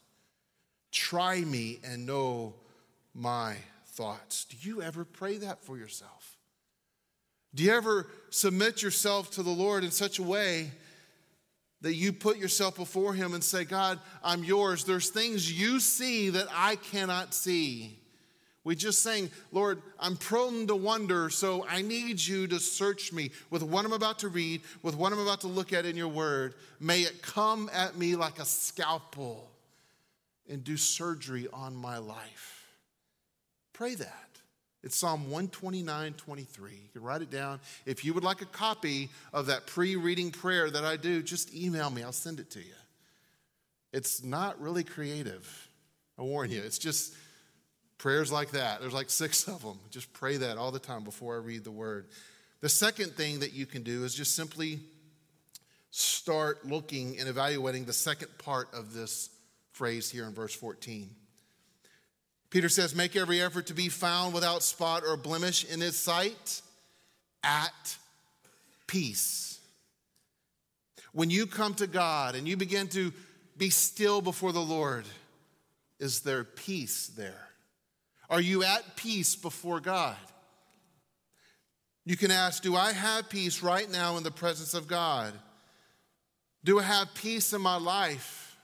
Try 0.91 1.39
me 1.41 1.79
and 1.83 2.05
know 2.05 2.53
my 3.13 3.55
thoughts. 3.88 4.45
Do 4.45 4.57
you 4.60 4.81
ever 4.81 5.05
pray 5.05 5.38
that 5.38 5.63
for 5.63 5.77
yourself? 5.77 6.38
Do 7.55 7.63
you 7.63 7.72
ever 7.72 8.07
submit 8.29 8.81
yourself 8.81 9.31
to 9.31 9.43
the 9.43 9.51
Lord 9.51 9.83
in 9.83 9.91
such 9.91 10.19
a 10.19 10.24
way 10.24 10.72
that 11.81 11.93
you 11.93 12.12
put 12.12 12.38
yourself 12.38 12.75
before 12.75 13.13
Him 13.13 13.33
and 13.33 13.43
say, 13.43 13.63
God, 13.63 14.00
I'm 14.24 14.43
yours? 14.43 14.83
There's 14.83 15.10
things 15.10 15.51
you 15.51 15.79
see 15.79 16.29
that 16.31 16.48
I 16.51 16.75
cannot 16.75 17.33
see. 17.33 18.00
We 18.63 18.75
just 18.75 19.01
saying, 19.01 19.29
Lord, 19.51 19.82
I'm 20.00 20.15
prone 20.15 20.67
to 20.67 20.75
wonder, 20.75 21.29
so 21.29 21.65
I 21.70 21.82
need 21.82 22.25
you 22.25 22.48
to 22.48 22.60
search 22.60 23.12
me 23.12 23.32
with 23.50 23.62
what 23.62 23.84
I'm 23.84 23.91
about 23.91 24.20
to 24.20 24.29
read, 24.29 24.62
with 24.82 24.96
what 24.96 25.12
I'm 25.12 25.20
about 25.20 25.41
to 25.41 25.48
look 25.48 25.74
at 25.74 25.86
in 25.86 25.98
your 25.98 26.08
word. 26.08 26.55
May 26.79 27.01
it 27.01 27.22
come 27.22 27.70
at 27.74 27.98
me 27.98 28.15
like 28.15 28.39
a 28.39 28.46
scalpel 28.46 29.50
and 30.50 30.63
do 30.63 30.77
surgery 30.77 31.48
on 31.51 31.75
my 31.75 31.98
life. 31.98 32.67
Pray 33.74 33.96
that. 33.96 34.20
It's 34.82 34.98
Psalm 34.98 35.24
129, 35.24 36.13
23. 36.13 36.72
You 36.72 36.77
can 36.91 37.03
write 37.03 37.22
it 37.22 37.32
down. 37.32 37.60
If 37.86 38.03
you 38.03 38.13
would 38.13 38.24
like 38.24 38.41
a 38.41 38.46
copy 38.46 39.10
of 39.32 39.46
that 39.48 39.65
pre 39.65 39.96
reading 39.96 40.29
prayer 40.32 40.70
that 40.70 40.84
I 40.84 40.98
do, 40.98 41.24
just 41.24 41.55
email 41.55 41.89
me. 41.89 42.03
I'll 42.03 42.12
send 42.12 42.39
it 42.39 42.50
to 42.51 42.60
you. 42.60 42.75
It's 43.93 44.24
not 44.24 44.60
really 44.62 44.84
creative. 44.84 45.70
I 46.17 46.24
warn 46.24 46.51
you. 46.51 46.62
It's 46.62 46.77
just 46.77 47.15
prayers 48.03 48.33
like 48.33 48.51
that. 48.51 48.81
There's 48.81 48.93
like 48.93 49.10
six 49.10 49.48
of 49.48 49.62
them. 49.62 49.79
Just 49.89 50.12
pray 50.12 50.36
that 50.36 50.57
all 50.57 50.72
the 50.72 50.77
time 50.79 51.05
before 51.05 51.36
I 51.36 51.38
read 51.38 51.63
the 51.63 51.72
word. 51.72 52.07
The 52.60 52.67
second 52.67 53.13
thing 53.13 53.39
that 53.39 53.53
you 53.53 53.65
can 53.65 53.81
do 53.81 54.03
is 54.03 54.13
just 54.13 54.36
simply 54.36 54.81
start 55.89 56.67
looking 56.67 57.17
and 57.17 57.29
evaluating 57.29 57.86
the 57.86 57.93
second 57.93 58.27
part 58.39 58.67
of 58.74 58.93
this 58.93 59.29
phrase 59.72 60.10
here 60.10 60.25
in 60.25 60.33
verse 60.33 60.53
14. 60.53 61.12
Peter 62.50 62.67
says, 62.67 62.93
Make 62.93 63.15
every 63.15 63.41
effort 63.41 63.67
to 63.67 63.74
be 63.74 63.88
found 63.88 64.33
without 64.33 64.63
spot 64.63 65.03
or 65.07 65.15
blemish 65.15 65.63
in 65.63 65.79
his 65.79 65.98
sight 65.98 66.62
at 67.41 67.98
peace. 68.86 69.62
When 71.13 71.29
you 71.29 71.48
come 71.48 71.74
to 71.75 71.88
God 71.88 72.36
and 72.36 72.50
you 72.50 72.57
begin 72.57 72.89
to 72.89 73.13
be 73.57 73.69
still 73.69 74.19
before 74.19 74.51
the 74.51 74.60
Lord, 74.60 75.05
is 76.01 76.19
there 76.19 76.43
peace 76.43 77.07
there? 77.07 77.48
Are 78.34 78.42
you 78.42 78.63
at 78.63 78.96
peace 78.96 79.36
before 79.36 79.80
God? 79.80 80.18
You 82.04 82.18
can 82.18 82.32
ask, 82.32 82.63
Do 82.63 82.75
I 82.75 82.92
have 82.92 83.30
peace 83.30 83.62
right 83.62 83.88
now 83.92 84.18
in 84.18 84.24
the 84.24 84.32
presence 84.32 84.74
of 84.74 84.88
God? 84.88 85.34
Do 86.63 86.80
I 86.80 86.82
have 86.84 87.13
peace 87.13 87.54
in 87.54 87.62
my 87.62 87.75
life? 87.75 88.58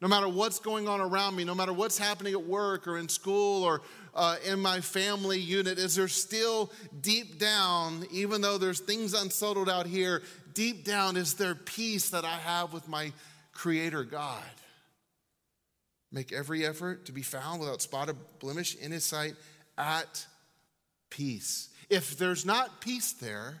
No 0.00 0.08
matter 0.08 0.28
what's 0.28 0.58
going 0.58 0.88
on 0.88 1.00
around 1.00 1.36
me, 1.36 1.44
no 1.44 1.54
matter 1.54 1.72
what's 1.72 1.96
happening 1.96 2.32
at 2.32 2.44
work 2.44 2.88
or 2.88 2.98
in 2.98 3.08
school 3.08 3.62
or 3.62 3.82
uh, 4.16 4.34
in 4.44 4.58
my 4.58 4.80
family 4.80 5.38
unit, 5.38 5.78
is 5.78 5.94
there 5.94 6.08
still 6.08 6.72
deep 7.00 7.38
down, 7.38 8.04
even 8.10 8.40
though 8.40 8.58
there's 8.58 8.80
things 8.80 9.14
unsettled 9.14 9.68
out 9.68 9.86
here, 9.86 10.22
deep 10.54 10.84
down, 10.84 11.16
is 11.16 11.34
there 11.34 11.54
peace 11.54 12.10
that 12.10 12.24
I 12.24 12.36
have 12.38 12.72
with 12.72 12.88
my 12.88 13.12
Creator 13.52 14.02
God? 14.02 14.42
Make 16.14 16.32
every 16.32 16.64
effort 16.64 17.04
to 17.06 17.12
be 17.12 17.20
found 17.22 17.60
without 17.60 17.82
spot 17.82 18.08
or 18.08 18.14
blemish 18.38 18.74
in 18.76 18.90
His 18.90 19.04
sight 19.04 19.34
at 19.76 20.26
peace. 21.10 21.68
If 21.90 22.16
there's 22.16 22.46
not 22.46 22.80
peace 22.80 23.12
there, 23.12 23.60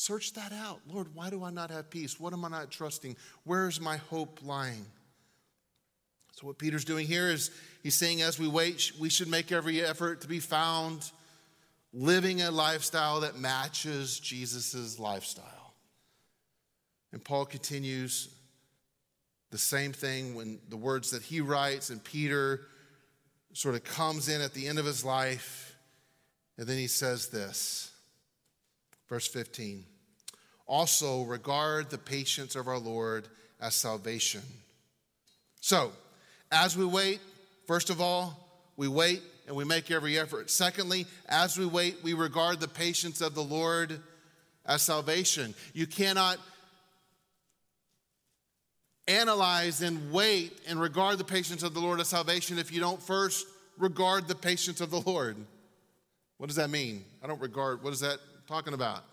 Search 0.00 0.34
that 0.34 0.52
out. 0.52 0.78
Lord, 0.88 1.08
why 1.12 1.28
do 1.28 1.42
I 1.42 1.50
not 1.50 1.72
have 1.72 1.90
peace? 1.90 2.20
What 2.20 2.32
am 2.32 2.44
I 2.44 2.48
not 2.48 2.70
trusting? 2.70 3.16
Where 3.42 3.66
is 3.66 3.80
my 3.80 3.96
hope 3.96 4.38
lying? 4.44 4.86
So, 6.36 6.46
what 6.46 6.56
Peter's 6.56 6.84
doing 6.84 7.04
here 7.04 7.28
is 7.28 7.50
he's 7.82 7.96
saying, 7.96 8.22
as 8.22 8.38
we 8.38 8.46
wait, 8.46 8.92
we 9.00 9.08
should 9.08 9.26
make 9.26 9.50
every 9.50 9.82
effort 9.82 10.20
to 10.20 10.28
be 10.28 10.38
found 10.38 11.10
living 11.92 12.42
a 12.42 12.52
lifestyle 12.52 13.22
that 13.22 13.40
matches 13.40 14.20
Jesus' 14.20 15.00
lifestyle. 15.00 15.74
And 17.10 17.24
Paul 17.24 17.44
continues 17.44 18.28
the 19.50 19.58
same 19.58 19.92
thing 19.92 20.34
when 20.34 20.58
the 20.68 20.76
words 20.76 21.10
that 21.10 21.22
he 21.22 21.40
writes 21.40 21.90
and 21.90 22.02
Peter 22.02 22.60
sort 23.52 23.74
of 23.74 23.84
comes 23.84 24.28
in 24.28 24.40
at 24.40 24.54
the 24.54 24.66
end 24.66 24.78
of 24.78 24.84
his 24.84 25.04
life. 25.04 25.76
And 26.58 26.66
then 26.66 26.76
he 26.76 26.86
says 26.86 27.28
this 27.28 27.92
Verse 29.08 29.26
15. 29.26 29.84
Also, 30.66 31.22
regard 31.22 31.88
the 31.88 31.98
patience 31.98 32.54
of 32.54 32.68
our 32.68 32.78
Lord 32.78 33.26
as 33.58 33.74
salvation. 33.74 34.42
So, 35.60 35.92
as 36.52 36.76
we 36.76 36.84
wait, 36.84 37.20
first 37.66 37.88
of 37.88 38.00
all, 38.00 38.38
we 38.76 38.86
wait 38.86 39.22
and 39.46 39.56
we 39.56 39.64
make 39.64 39.90
every 39.90 40.18
effort. 40.18 40.50
Secondly, 40.50 41.06
as 41.26 41.58
we 41.58 41.64
wait, 41.64 41.96
we 42.02 42.12
regard 42.12 42.60
the 42.60 42.68
patience 42.68 43.22
of 43.22 43.34
the 43.34 43.42
Lord 43.42 43.98
as 44.66 44.82
salvation. 44.82 45.54
You 45.72 45.86
cannot 45.86 46.38
analyze 49.08 49.82
and 49.82 50.12
wait 50.12 50.60
and 50.68 50.80
regard 50.80 51.18
the 51.18 51.24
patience 51.24 51.62
of 51.62 51.74
the 51.74 51.80
Lord 51.80 51.98
as 52.00 52.08
salvation 52.08 52.58
if 52.58 52.72
you 52.72 52.80
don't 52.80 53.02
first 53.02 53.46
regard 53.78 54.28
the 54.28 54.34
patience 54.34 54.80
of 54.80 54.90
the 54.90 55.00
Lord. 55.00 55.36
What 56.36 56.46
does 56.46 56.56
that 56.56 56.70
mean? 56.70 57.04
I 57.22 57.26
don't 57.26 57.40
regard, 57.40 57.82
what 57.82 57.92
is 57.92 58.00
that 58.00 58.18
talking 58.46 58.74
about? 58.74 59.04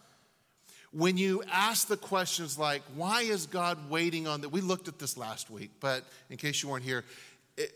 When 0.91 1.17
you 1.17 1.43
ask 1.51 1.87
the 1.87 1.97
questions 1.97 2.57
like, 2.57 2.81
why 2.95 3.23
is 3.23 3.47
God 3.47 3.89
waiting 3.89 4.27
on 4.27 4.41
that? 4.41 4.49
We 4.49 4.61
looked 4.61 4.87
at 4.87 4.99
this 4.99 5.17
last 5.17 5.49
week, 5.49 5.71
but 5.79 6.03
in 6.29 6.37
case 6.37 6.61
you 6.61 6.69
weren't 6.69 6.85
here, 6.85 7.03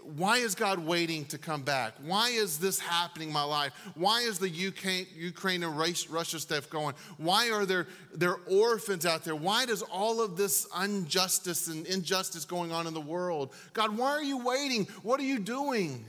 why 0.03 0.37
is 0.39 0.55
God 0.55 0.79
waiting 0.79 1.23
to 1.25 1.37
come 1.37 1.61
back? 1.61 1.93
Why 2.03 2.29
is 2.29 2.59
this 2.59 2.79
happening 2.79 3.29
in 3.29 3.33
my 3.33 3.43
life? 3.43 3.71
Why 3.95 4.21
is 4.21 4.37
the 4.37 4.49
UK, 4.49 5.07
Ukraine 5.15 5.63
and 5.63 5.77
Russia 5.77 6.39
stuff 6.39 6.69
going? 6.69 6.95
Why 7.17 7.49
are 7.51 7.65
there, 7.65 7.87
there 8.13 8.35
orphans 8.45 9.05
out 9.05 9.23
there? 9.23 9.37
Why 9.37 9.65
does 9.65 9.81
all 9.81 10.21
of 10.21 10.35
this 10.35 10.67
injustice 10.83 11.67
and 11.67 11.87
injustice 11.87 12.43
going 12.43 12.73
on 12.73 12.87
in 12.87 12.93
the 12.93 12.99
world? 12.99 13.53
God, 13.71 13.97
why 13.97 14.09
are 14.09 14.23
you 14.23 14.43
waiting? 14.43 14.85
What 15.01 15.17
are 15.21 15.23
you 15.23 15.39
doing? 15.39 16.03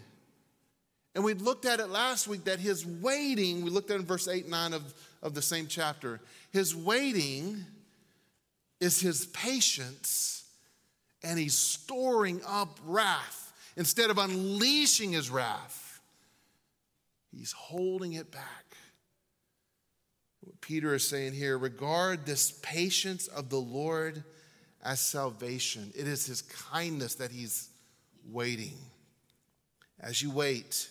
And 1.14 1.22
we 1.22 1.34
looked 1.34 1.64
at 1.64 1.78
it 1.78 1.90
last 1.90 2.26
week 2.26 2.44
that 2.44 2.58
his 2.58 2.84
waiting, 2.84 3.62
we 3.62 3.70
looked 3.70 3.92
at 3.92 4.00
in 4.00 4.06
verse 4.06 4.26
8 4.26 4.44
and 4.44 4.50
9 4.50 4.72
of, 4.74 4.94
of 5.22 5.34
the 5.34 5.42
same 5.42 5.68
chapter, 5.68 6.20
his 6.50 6.74
waiting 6.74 7.64
is 8.80 9.00
his 9.00 9.26
patience, 9.26 10.44
and 11.22 11.38
he's 11.38 11.56
storing 11.56 12.40
up 12.48 12.80
wrath. 12.84 13.39
Instead 13.76 14.10
of 14.10 14.18
unleashing 14.18 15.12
his 15.12 15.30
wrath, 15.30 16.00
he's 17.30 17.52
holding 17.52 18.14
it 18.14 18.30
back. 18.30 18.76
What 20.40 20.60
Peter 20.60 20.94
is 20.94 21.06
saying 21.06 21.34
here 21.34 21.56
regard 21.56 22.26
this 22.26 22.50
patience 22.50 23.26
of 23.28 23.48
the 23.50 23.60
Lord 23.60 24.24
as 24.82 25.00
salvation. 25.00 25.92
It 25.94 26.08
is 26.08 26.26
his 26.26 26.42
kindness 26.42 27.16
that 27.16 27.30
he's 27.30 27.68
waiting. 28.30 28.76
As 30.00 30.22
you 30.22 30.30
wait, 30.30 30.88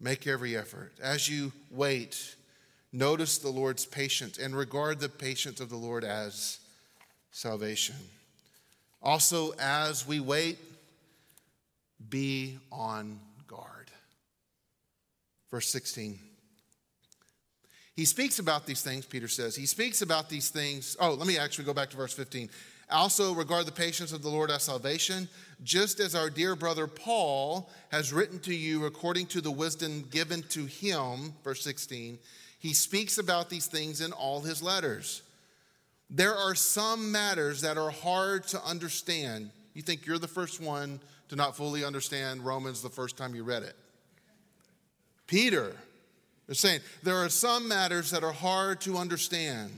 make 0.00 0.26
every 0.26 0.56
effort. 0.56 0.92
As 1.00 1.28
you 1.28 1.52
wait, 1.70 2.36
Notice 2.92 3.38
the 3.38 3.50
Lord's 3.50 3.84
patience 3.84 4.38
and 4.38 4.56
regard 4.56 4.98
the 4.98 5.10
patience 5.10 5.60
of 5.60 5.68
the 5.68 5.76
Lord 5.76 6.04
as 6.04 6.58
salvation. 7.30 7.96
Also, 9.02 9.52
as 9.58 10.06
we 10.06 10.20
wait, 10.20 10.58
be 12.08 12.58
on 12.70 13.20
guard. 13.46 13.90
Verse 15.50 15.68
16. 15.68 16.18
He 17.94 18.04
speaks 18.04 18.38
about 18.38 18.66
these 18.66 18.82
things, 18.82 19.04
Peter 19.04 19.28
says. 19.28 19.56
He 19.56 19.66
speaks 19.66 20.02
about 20.02 20.28
these 20.28 20.50
things. 20.50 20.96
Oh, 21.00 21.14
let 21.14 21.26
me 21.26 21.36
actually 21.36 21.64
go 21.64 21.74
back 21.74 21.90
to 21.90 21.96
verse 21.96 22.12
15. 22.12 22.48
Also, 22.90 23.34
regard 23.34 23.66
the 23.66 23.72
patience 23.72 24.12
of 24.12 24.22
the 24.22 24.28
Lord 24.28 24.50
as 24.50 24.62
salvation, 24.62 25.28
just 25.62 26.00
as 26.00 26.14
our 26.14 26.30
dear 26.30 26.54
brother 26.54 26.86
Paul 26.86 27.68
has 27.90 28.12
written 28.12 28.38
to 28.40 28.54
you 28.54 28.86
according 28.86 29.26
to 29.26 29.40
the 29.40 29.50
wisdom 29.50 30.06
given 30.10 30.42
to 30.50 30.64
him, 30.64 31.34
verse 31.42 31.62
16 31.62 32.18
he 32.58 32.74
speaks 32.74 33.18
about 33.18 33.50
these 33.50 33.66
things 33.66 34.00
in 34.00 34.12
all 34.12 34.40
his 34.40 34.62
letters. 34.62 35.22
There 36.10 36.34
are 36.34 36.54
some 36.54 37.12
matters 37.12 37.60
that 37.60 37.78
are 37.78 37.90
hard 37.90 38.46
to 38.48 38.62
understand. 38.64 39.50
You 39.74 39.82
think 39.82 40.06
you're 40.06 40.18
the 40.18 40.26
first 40.26 40.60
one 40.60 41.00
to 41.28 41.36
not 41.36 41.56
fully 41.56 41.84
understand 41.84 42.44
Romans 42.44 42.82
the 42.82 42.88
first 42.88 43.16
time 43.16 43.34
you 43.34 43.44
read 43.44 43.62
it. 43.62 43.76
Peter 45.26 45.74
is 46.48 46.58
saying 46.58 46.80
there 47.02 47.16
are 47.16 47.28
some 47.28 47.68
matters 47.68 48.10
that 48.10 48.24
are 48.24 48.32
hard 48.32 48.80
to 48.80 48.96
understand. 48.96 49.70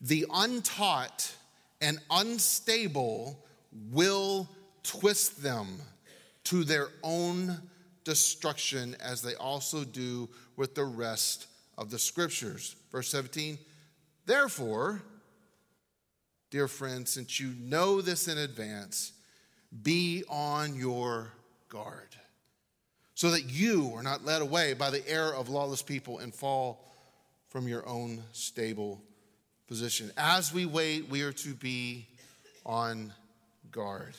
The 0.00 0.26
untaught 0.32 1.34
and 1.80 1.98
unstable 2.10 3.44
will 3.92 4.48
twist 4.82 5.42
them 5.42 5.78
to 6.44 6.64
their 6.64 6.88
own 7.02 7.60
destruction 8.04 8.96
as 9.00 9.20
they 9.22 9.34
also 9.34 9.84
do 9.84 10.28
with 10.56 10.74
the 10.74 10.84
rest 10.84 11.46
of 11.76 11.90
the 11.90 11.98
scriptures. 11.98 12.76
Verse 12.90 13.08
17, 13.08 13.58
therefore, 14.26 15.02
dear 16.50 16.66
friends, 16.66 17.10
since 17.10 17.38
you 17.38 17.54
know 17.60 18.00
this 18.00 18.26
in 18.26 18.38
advance, 18.38 19.12
be 19.82 20.24
on 20.28 20.74
your 20.74 21.32
guard 21.68 22.08
so 23.14 23.30
that 23.30 23.44
you 23.44 23.92
are 23.94 24.02
not 24.02 24.24
led 24.24 24.42
away 24.42 24.74
by 24.74 24.90
the 24.90 25.06
error 25.08 25.34
of 25.34 25.48
lawless 25.48 25.82
people 25.82 26.18
and 26.18 26.34
fall 26.34 26.90
from 27.48 27.68
your 27.68 27.86
own 27.86 28.22
stable 28.32 29.00
position. 29.68 30.10
As 30.16 30.52
we 30.54 30.66
wait, 30.66 31.08
we 31.08 31.22
are 31.22 31.32
to 31.32 31.54
be 31.54 32.06
on 32.64 33.12
guard. 33.70 34.14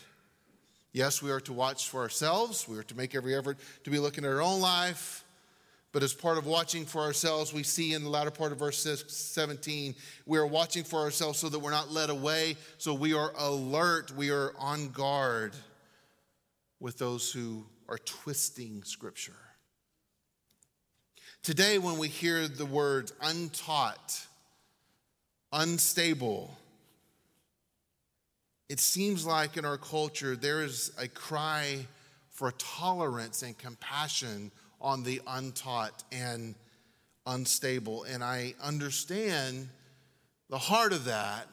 Yes, 0.93 1.21
we 1.21 1.31
are 1.31 1.39
to 1.41 1.53
watch 1.53 1.89
for 1.89 2.01
ourselves. 2.01 2.67
We 2.67 2.77
are 2.77 2.83
to 2.83 2.95
make 2.95 3.15
every 3.15 3.35
effort 3.35 3.57
to 3.85 3.89
be 3.89 3.99
looking 3.99 4.25
at 4.25 4.29
our 4.29 4.41
own 4.41 4.61
life, 4.61 5.23
but 5.91 6.03
as 6.03 6.13
part 6.13 6.37
of 6.37 6.45
watching 6.45 6.85
for 6.85 7.01
ourselves, 7.01 7.53
we 7.53 7.63
see 7.63 7.93
in 7.93 8.03
the 8.03 8.09
latter 8.09 8.31
part 8.31 8.53
of 8.53 8.59
verse 8.59 8.81
17, 9.07 9.93
we 10.25 10.37
are 10.37 10.47
watching 10.47 10.83
for 10.83 10.99
ourselves 10.99 11.39
so 11.39 11.49
that 11.49 11.59
we're 11.59 11.71
not 11.71 11.91
led 11.91 12.09
away. 12.09 12.55
So 12.77 12.93
we 12.93 13.13
are 13.13 13.33
alert, 13.37 14.15
we 14.15 14.31
are 14.31 14.53
on 14.57 14.89
guard 14.89 15.53
with 16.79 16.97
those 16.97 17.31
who 17.31 17.65
are 17.89 17.97
twisting 17.97 18.83
Scripture. 18.83 19.33
Today, 21.43 21.77
when 21.77 21.97
we 21.97 22.07
hear 22.07 22.47
the 22.47 22.65
words 22.65 23.11
untaught, 23.21 24.25
unstable, 25.51 26.55
it 28.69 28.79
seems 28.79 29.25
like 29.25 29.57
in 29.57 29.65
our 29.65 29.77
culture 29.77 30.37
there 30.37 30.63
is 30.63 30.93
a 30.97 31.09
cry 31.09 31.85
for 32.29 32.53
tolerance 32.53 33.43
and 33.43 33.57
compassion 33.57 34.51
on 34.81 35.03
the 35.03 35.21
untaught 35.27 36.03
and 36.11 36.55
unstable. 37.25 38.03
And 38.03 38.23
I 38.23 38.55
understand 38.61 39.69
the 40.49 40.57
heart 40.57 40.93
of 40.93 41.05
that. 41.05 41.47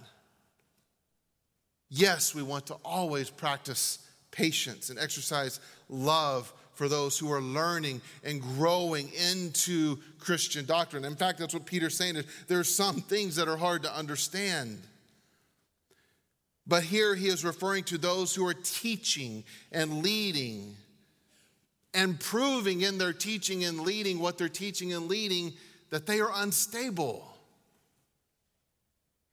Yes, 1.90 2.34
we 2.34 2.42
want 2.42 2.66
to 2.66 2.74
always 2.84 3.30
practice 3.30 3.98
patience 4.30 4.90
and 4.90 4.98
exercise 4.98 5.60
love 5.88 6.52
for 6.74 6.88
those 6.88 7.18
who 7.18 7.32
are 7.32 7.40
learning 7.40 8.00
and 8.22 8.40
growing 8.40 9.10
into 9.30 9.98
Christian 10.20 10.64
doctrine. 10.64 11.04
In 11.04 11.16
fact, 11.16 11.38
that's 11.38 11.54
what 11.54 11.66
Peter's 11.66 11.96
saying 11.96 12.16
is 12.16 12.24
there 12.46 12.60
are 12.60 12.64
some 12.64 13.00
things 13.00 13.36
that 13.36 13.48
are 13.48 13.56
hard 13.56 13.82
to 13.82 13.92
understand. 13.92 14.80
But 16.66 16.84
here 16.84 17.14
he 17.14 17.28
is 17.28 17.44
referring 17.44 17.84
to 17.84 17.98
those 17.98 18.34
who 18.34 18.46
are 18.46 18.54
teaching 18.54 19.42
and 19.72 20.02
leading 20.02 20.76
and 21.94 22.18
proving 22.20 22.82
in 22.82 22.98
their 22.98 23.12
teaching 23.12 23.64
and 23.64 23.80
leading 23.80 24.18
what 24.18 24.38
they're 24.38 24.48
teaching 24.48 24.92
and 24.92 25.08
leading 25.08 25.52
that 25.90 26.06
they 26.06 26.20
are 26.20 26.30
unstable, 26.34 27.26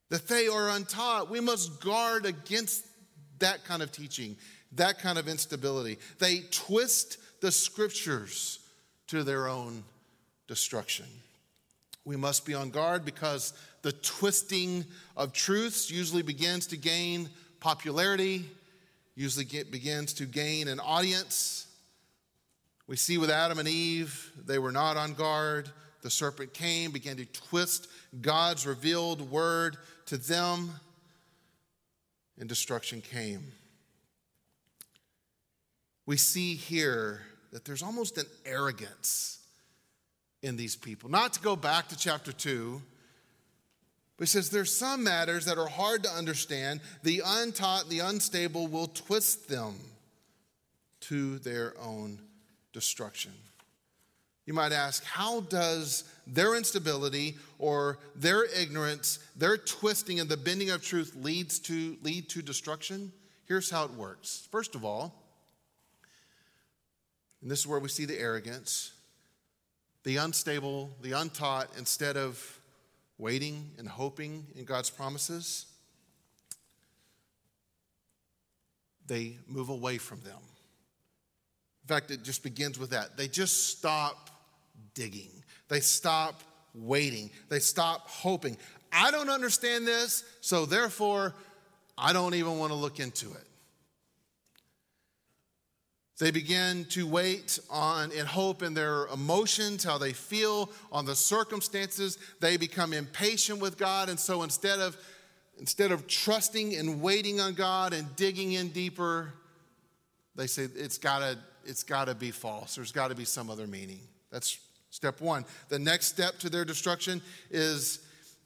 that 0.09 0.27
they 0.27 0.47
are 0.47 0.69
untaught. 0.69 1.29
We 1.29 1.41
must 1.41 1.81
guard 1.81 2.25
against 2.25 2.85
that 3.39 3.65
kind 3.65 3.83
of 3.83 3.91
teaching, 3.91 4.37
that 4.73 4.99
kind 4.99 5.17
of 5.17 5.27
instability. 5.27 5.97
They 6.19 6.39
twist 6.51 7.17
the 7.41 7.51
scriptures 7.51 8.59
to 9.07 9.23
their 9.23 9.47
own 9.47 9.83
destruction. 10.47 11.05
We 12.05 12.15
must 12.15 12.45
be 12.45 12.53
on 12.53 12.69
guard 12.69 13.03
because 13.03 13.53
the 13.81 13.91
twisting 13.91 14.85
of 15.17 15.33
truths 15.33 15.91
usually 15.91 16.21
begins 16.21 16.67
to 16.67 16.77
gain 16.77 17.29
popularity, 17.59 18.45
usually 19.15 19.45
get, 19.45 19.71
begins 19.71 20.13
to 20.13 20.25
gain 20.25 20.67
an 20.67 20.79
audience. 20.79 21.64
We 22.87 22.95
see 22.95 23.17
with 23.17 23.29
Adam 23.29 23.57
and 23.59 23.67
Eve, 23.67 24.31
they 24.45 24.59
were 24.59 24.71
not 24.71 24.97
on 24.97 25.13
guard. 25.13 25.69
The 26.01 26.09
serpent 26.09 26.53
came, 26.53 26.91
began 26.91 27.17
to 27.17 27.25
twist 27.25 27.87
God's 28.21 28.67
revealed 28.67 29.31
word 29.31 29.77
to 30.05 30.17
them, 30.17 30.69
and 32.39 32.47
destruction 32.47 33.01
came. 33.01 33.51
We 36.05 36.17
see 36.17 36.53
here 36.53 37.21
that 37.51 37.65
there's 37.65 37.81
almost 37.81 38.19
an 38.19 38.27
arrogance 38.45 39.39
in 40.43 40.57
these 40.57 40.75
people. 40.75 41.09
Not 41.09 41.33
to 41.33 41.39
go 41.41 41.55
back 41.55 41.87
to 41.87 41.97
chapter 41.97 42.31
2, 42.31 42.81
but 44.17 44.27
he 44.27 44.27
says 44.27 44.51
there's 44.51 44.75
some 44.75 45.03
matters 45.03 45.45
that 45.45 45.57
are 45.57 45.67
hard 45.67 46.03
to 46.03 46.09
understand. 46.09 46.81
The 47.01 47.23
untaught, 47.25 47.89
the 47.89 47.99
unstable 47.99 48.67
will 48.67 48.87
twist 48.87 49.49
them 49.49 49.79
to 51.01 51.39
their 51.39 51.73
own 51.79 52.19
destruction. 52.75 53.31
You 54.45 54.53
might 54.53 54.73
ask, 54.73 55.01
how 55.05 55.39
does 55.39 56.03
their 56.27 56.55
instability 56.55 57.37
or 57.57 57.99
their 58.15 58.43
ignorance, 58.43 59.19
their 59.37 59.55
twisting 59.57 60.19
and 60.19 60.29
the 60.29 60.35
bending 60.35 60.71
of 60.71 60.83
truth 60.83 61.15
leads 61.15 61.57
to 61.59 61.97
lead 62.03 62.27
to 62.29 62.41
destruction? 62.41 63.13
Here's 63.45 63.69
how 63.71 63.85
it 63.85 63.91
works. 63.91 64.47
First 64.51 64.75
of 64.75 64.83
all, 64.83 65.15
and 67.41 67.49
this 67.49 67.59
is 67.59 67.67
where 67.67 67.79
we 67.79 67.87
see 67.87 68.03
the 68.03 68.19
arrogance, 68.19 68.91
the 70.03 70.17
unstable, 70.17 70.91
the 71.01 71.13
untaught, 71.13 71.69
instead 71.77 72.17
of 72.17 72.59
waiting 73.17 73.71
and 73.79 73.87
hoping 73.87 74.47
in 74.55 74.65
God's 74.65 74.89
promises, 74.89 75.67
they 79.07 79.37
move 79.47 79.69
away 79.69 79.97
from 79.97 80.19
them. 80.21 80.41
In 81.85 81.87
fact, 81.87 82.09
it 82.09 82.23
just 82.23 82.41
begins 82.41 82.79
with 82.79 82.89
that. 82.89 83.15
They 83.15 83.27
just 83.27 83.69
stop 83.69 84.31
digging, 84.95 85.43
they 85.67 85.81
stop 85.81 86.41
waiting, 86.73 87.29
they 87.49 87.59
stop 87.59 88.09
hoping. 88.09 88.57
I 88.91 89.11
don't 89.11 89.29
understand 89.29 89.85
this, 89.85 90.23
so 90.41 90.65
therefore, 90.65 91.35
I 91.97 92.11
don't 92.11 92.33
even 92.33 92.57
want 92.57 92.71
to 92.71 92.75
look 92.75 92.99
into 92.99 93.31
it. 93.31 93.47
They 96.17 96.31
begin 96.31 96.85
to 96.91 97.05
wait 97.05 97.59
on 97.69 98.11
and 98.13 98.25
hope 98.27 98.63
in 98.63 98.73
their 98.73 99.05
emotions, 99.07 99.83
how 99.83 99.97
they 99.97 100.13
feel, 100.13 100.69
on 100.91 101.05
the 101.05 101.15
circumstances. 101.15 102.17
They 102.39 102.55
become 102.55 102.93
impatient 102.93 103.59
with 103.59 103.77
God. 103.77 104.07
And 104.07 104.17
so 104.17 104.43
instead 104.43 104.79
of, 104.79 104.97
instead 105.59 105.91
of 105.91 106.07
trusting 106.07 106.73
and 106.77 107.01
waiting 107.01 107.41
on 107.41 107.53
God 107.53 107.93
and 107.93 108.15
digging 108.15 108.53
in 108.53 108.69
deeper, 108.69 109.33
they 110.35 110.47
say 110.47 110.69
it's 110.73 110.97
gotta, 110.97 111.37
it's 111.65 111.83
gotta 111.83 112.15
be 112.15 112.31
false. 112.31 112.75
There's 112.75 112.91
gotta 112.91 113.15
be 113.15 113.25
some 113.25 113.49
other 113.49 113.67
meaning. 113.67 114.01
That's 114.31 114.57
step 114.89 115.21
one. 115.21 115.45
The 115.69 115.79
next 115.79 116.07
step 116.07 116.39
to 116.39 116.49
their 116.49 116.65
destruction 116.65 117.21
is 117.51 117.99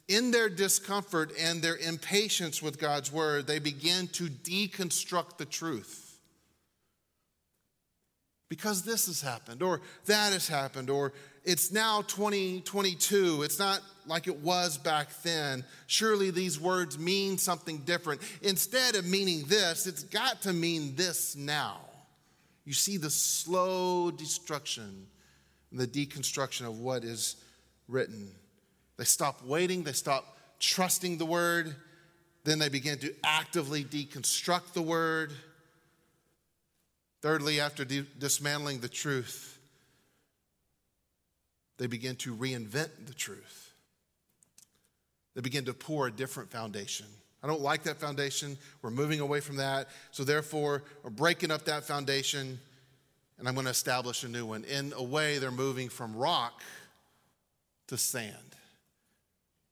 in 0.08 0.32
their 0.32 0.48
discomfort 0.48 1.32
and 1.40 1.62
their 1.62 1.76
impatience 1.76 2.60
with 2.60 2.80
God's 2.80 3.12
word, 3.12 3.46
they 3.46 3.60
begin 3.60 4.08
to 4.08 4.24
deconstruct 4.24 5.36
the 5.38 5.44
truth 5.44 6.10
because 8.50 8.82
this 8.82 9.06
has 9.06 9.22
happened 9.22 9.62
or 9.62 9.80
that 10.06 10.32
has 10.32 10.48
happened 10.48 10.90
or 10.90 11.14
it's 11.44 11.72
now 11.72 12.02
2022 12.02 13.42
it's 13.42 13.58
not 13.58 13.80
like 14.06 14.26
it 14.26 14.36
was 14.40 14.76
back 14.76 15.08
then 15.22 15.64
surely 15.86 16.30
these 16.30 16.60
words 16.60 16.98
mean 16.98 17.38
something 17.38 17.78
different 17.78 18.20
instead 18.42 18.96
of 18.96 19.06
meaning 19.06 19.44
this 19.46 19.86
it's 19.86 20.02
got 20.02 20.42
to 20.42 20.52
mean 20.52 20.94
this 20.96 21.36
now 21.36 21.78
you 22.70 22.74
see 22.74 22.96
the 22.96 23.10
slow 23.10 24.10
destruction 24.12 25.06
and 25.72 25.80
the 25.80 25.86
deconstruction 25.86 26.66
of 26.66 26.78
what 26.78 27.02
is 27.02 27.36
written 27.88 28.30
they 28.96 29.04
stop 29.04 29.44
waiting 29.44 29.82
they 29.82 29.92
stop 29.92 30.38
trusting 30.60 31.18
the 31.18 31.26
word 31.26 31.74
then 32.44 32.58
they 32.58 32.68
begin 32.68 32.96
to 32.98 33.12
actively 33.24 33.84
deconstruct 33.84 34.72
the 34.72 34.82
word 34.82 35.32
Thirdly, 37.20 37.60
after 37.60 37.84
de- 37.84 38.06
dismantling 38.18 38.80
the 38.80 38.88
truth, 38.88 39.58
they 41.78 41.86
begin 41.86 42.16
to 42.16 42.34
reinvent 42.34 43.06
the 43.06 43.14
truth. 43.14 43.72
They 45.34 45.42
begin 45.42 45.66
to 45.66 45.74
pour 45.74 46.06
a 46.06 46.10
different 46.10 46.50
foundation. 46.50 47.06
I 47.42 47.46
don't 47.46 47.62
like 47.62 47.84
that 47.84 47.98
foundation. 47.98 48.58
We're 48.82 48.90
moving 48.90 49.20
away 49.20 49.40
from 49.40 49.56
that. 49.56 49.88
So, 50.10 50.24
therefore, 50.24 50.82
we're 51.02 51.10
breaking 51.10 51.50
up 51.50 51.64
that 51.64 51.84
foundation 51.84 52.58
and 53.40 53.48
I'm 53.48 53.54
going 53.54 53.64
to 53.64 53.70
establish 53.70 54.22
a 54.22 54.28
new 54.28 54.44
one. 54.44 54.64
In 54.64 54.92
a 54.94 55.02
way, 55.02 55.38
they're 55.38 55.50
moving 55.50 55.88
from 55.88 56.14
rock 56.14 56.62
to 57.88 57.96
sand. 57.96 58.34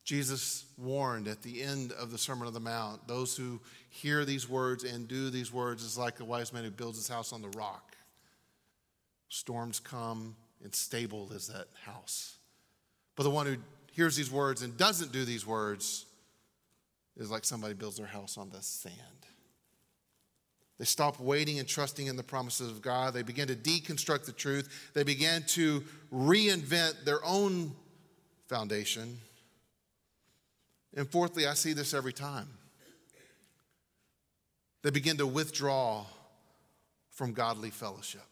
Jesus 0.05 0.65
warned 0.79 1.29
at 1.29 1.43
the 1.43 1.63
end 1.63 1.93
of 1.93 2.11
the 2.11 2.17
Sermon 2.17 2.47
on 2.47 2.55
the 2.55 2.61
Mount 2.61 3.07
those 3.07 3.37
who 3.37 3.61
hear 3.91 4.25
these 4.25 4.49
words 4.49 4.85
and 4.85 5.07
do 5.07 5.29
these 5.29 5.53
words 5.53 5.85
is 5.85 5.99
like 5.99 6.19
a 6.19 6.25
wise 6.25 6.51
man 6.51 6.65
who 6.65 6.71
builds 6.71 6.97
his 6.97 7.09
house 7.09 7.31
on 7.31 7.43
the 7.43 7.51
rock. 7.51 7.95
Storms 9.29 9.81
come, 9.81 10.35
and 10.65 10.75
stable 10.75 11.31
is 11.33 11.49
that 11.49 11.67
house. 11.85 12.39
But 13.17 13.25
the 13.25 13.31
one 13.31 13.45
who 13.45 13.57
hears 13.93 14.17
these 14.17 14.31
words 14.31 14.63
and 14.63 14.79
doesn't 14.79 15.13
do 15.13 15.27
these 15.27 15.47
words 15.47 16.07
is 17.19 17.31
like 17.31 17.45
somebody 17.45 17.75
builds 17.75 17.97
their 17.97 18.07
house 18.07 18.39
on 18.39 18.51
the 18.51 18.63
sand. 18.63 18.95
They 20.79 20.85
stop 20.85 21.19
waiting 21.19 21.59
and 21.59 21.67
trusting 21.67 22.07
in 22.07 22.17
the 22.17 22.23
promises 22.23 22.71
of 22.71 22.81
God. 22.81 23.13
They 23.13 23.23
begin 23.23 23.49
to 23.49 23.57
deconstruct 23.57 24.27
the 24.27 24.33
truth. 24.33 24.91
They 24.95 25.03
begin 25.03 25.43
to 25.49 25.83
reinvent 26.13 27.05
their 27.05 27.25
own 27.25 27.73
foundation. 28.47 29.19
And 30.97 31.11
fourthly, 31.11 31.47
I 31.47 31.55
see 31.55 31.73
this 31.73 31.95
every 31.95 32.13
time. 32.13 32.49
They 34.83 34.91
begin 34.91 35.17
to 35.17 35.27
withdraw 35.27 36.05
from 37.11 37.33
godly 37.33 37.71
fellowship. 37.71 38.23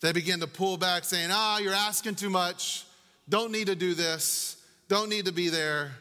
They 0.00 0.12
begin 0.12 0.38
to 0.40 0.46
pull 0.46 0.76
back, 0.76 1.02
saying, 1.02 1.30
Ah, 1.32 1.58
you're 1.58 1.74
asking 1.74 2.14
too 2.14 2.30
much. 2.30 2.84
Don't 3.28 3.50
need 3.50 3.66
to 3.66 3.74
do 3.74 3.94
this. 3.94 4.62
Don't 4.88 5.08
need 5.08 5.24
to 5.26 5.32
be 5.32 5.48
there. 5.48 5.92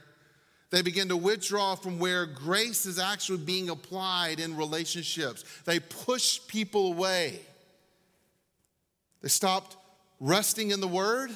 They 0.74 0.82
begin 0.82 1.10
to 1.10 1.18
withdraw 1.18 1.76
from 1.76 2.00
where 2.00 2.26
grace 2.26 2.88
is 2.88 2.98
actually 2.98 3.38
being 3.46 3.70
applied 3.70 4.40
in 4.40 4.58
relationships. 4.58 5.46
They 5.66 5.80
push 5.80 6.40
people 6.48 6.88
away. 6.88 7.42
They 9.22 9.28
stopped 9.28 9.78
resting 10.20 10.72
in 10.72 10.82
the 10.82 10.88
word. 10.88 11.30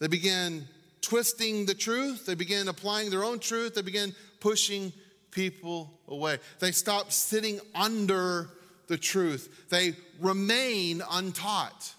They 0.00 0.08
began 0.08 0.66
twisting 1.02 1.66
the 1.66 1.74
truth. 1.74 2.26
They 2.26 2.34
begin 2.34 2.66
applying 2.66 3.10
their 3.10 3.22
own 3.22 3.38
truth. 3.38 3.76
They 3.76 3.82
begin 3.82 4.12
pushing 4.40 4.92
people 5.30 6.00
away. 6.08 6.38
They 6.58 6.72
stop 6.72 7.12
sitting 7.12 7.60
under 7.76 8.48
the 8.88 8.98
truth. 8.98 9.68
They 9.68 9.94
remain 10.18 11.00
untaught. 11.08 11.94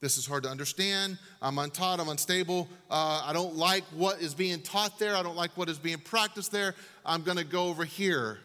This 0.00 0.18
is 0.18 0.26
hard 0.26 0.42
to 0.42 0.50
understand. 0.50 1.18
I'm 1.40 1.58
untaught. 1.58 2.00
I'm 2.00 2.08
unstable. 2.08 2.68
Uh, 2.90 3.22
I 3.24 3.32
don't 3.32 3.56
like 3.56 3.84
what 3.94 4.20
is 4.20 4.34
being 4.34 4.60
taught 4.60 4.98
there. 4.98 5.16
I 5.16 5.22
don't 5.22 5.36
like 5.36 5.56
what 5.56 5.68
is 5.68 5.78
being 5.78 5.98
practiced 5.98 6.52
there. 6.52 6.74
I'm 7.04 7.22
going 7.22 7.38
to 7.38 7.44
go 7.44 7.68
over 7.68 7.84
here. 7.84 8.38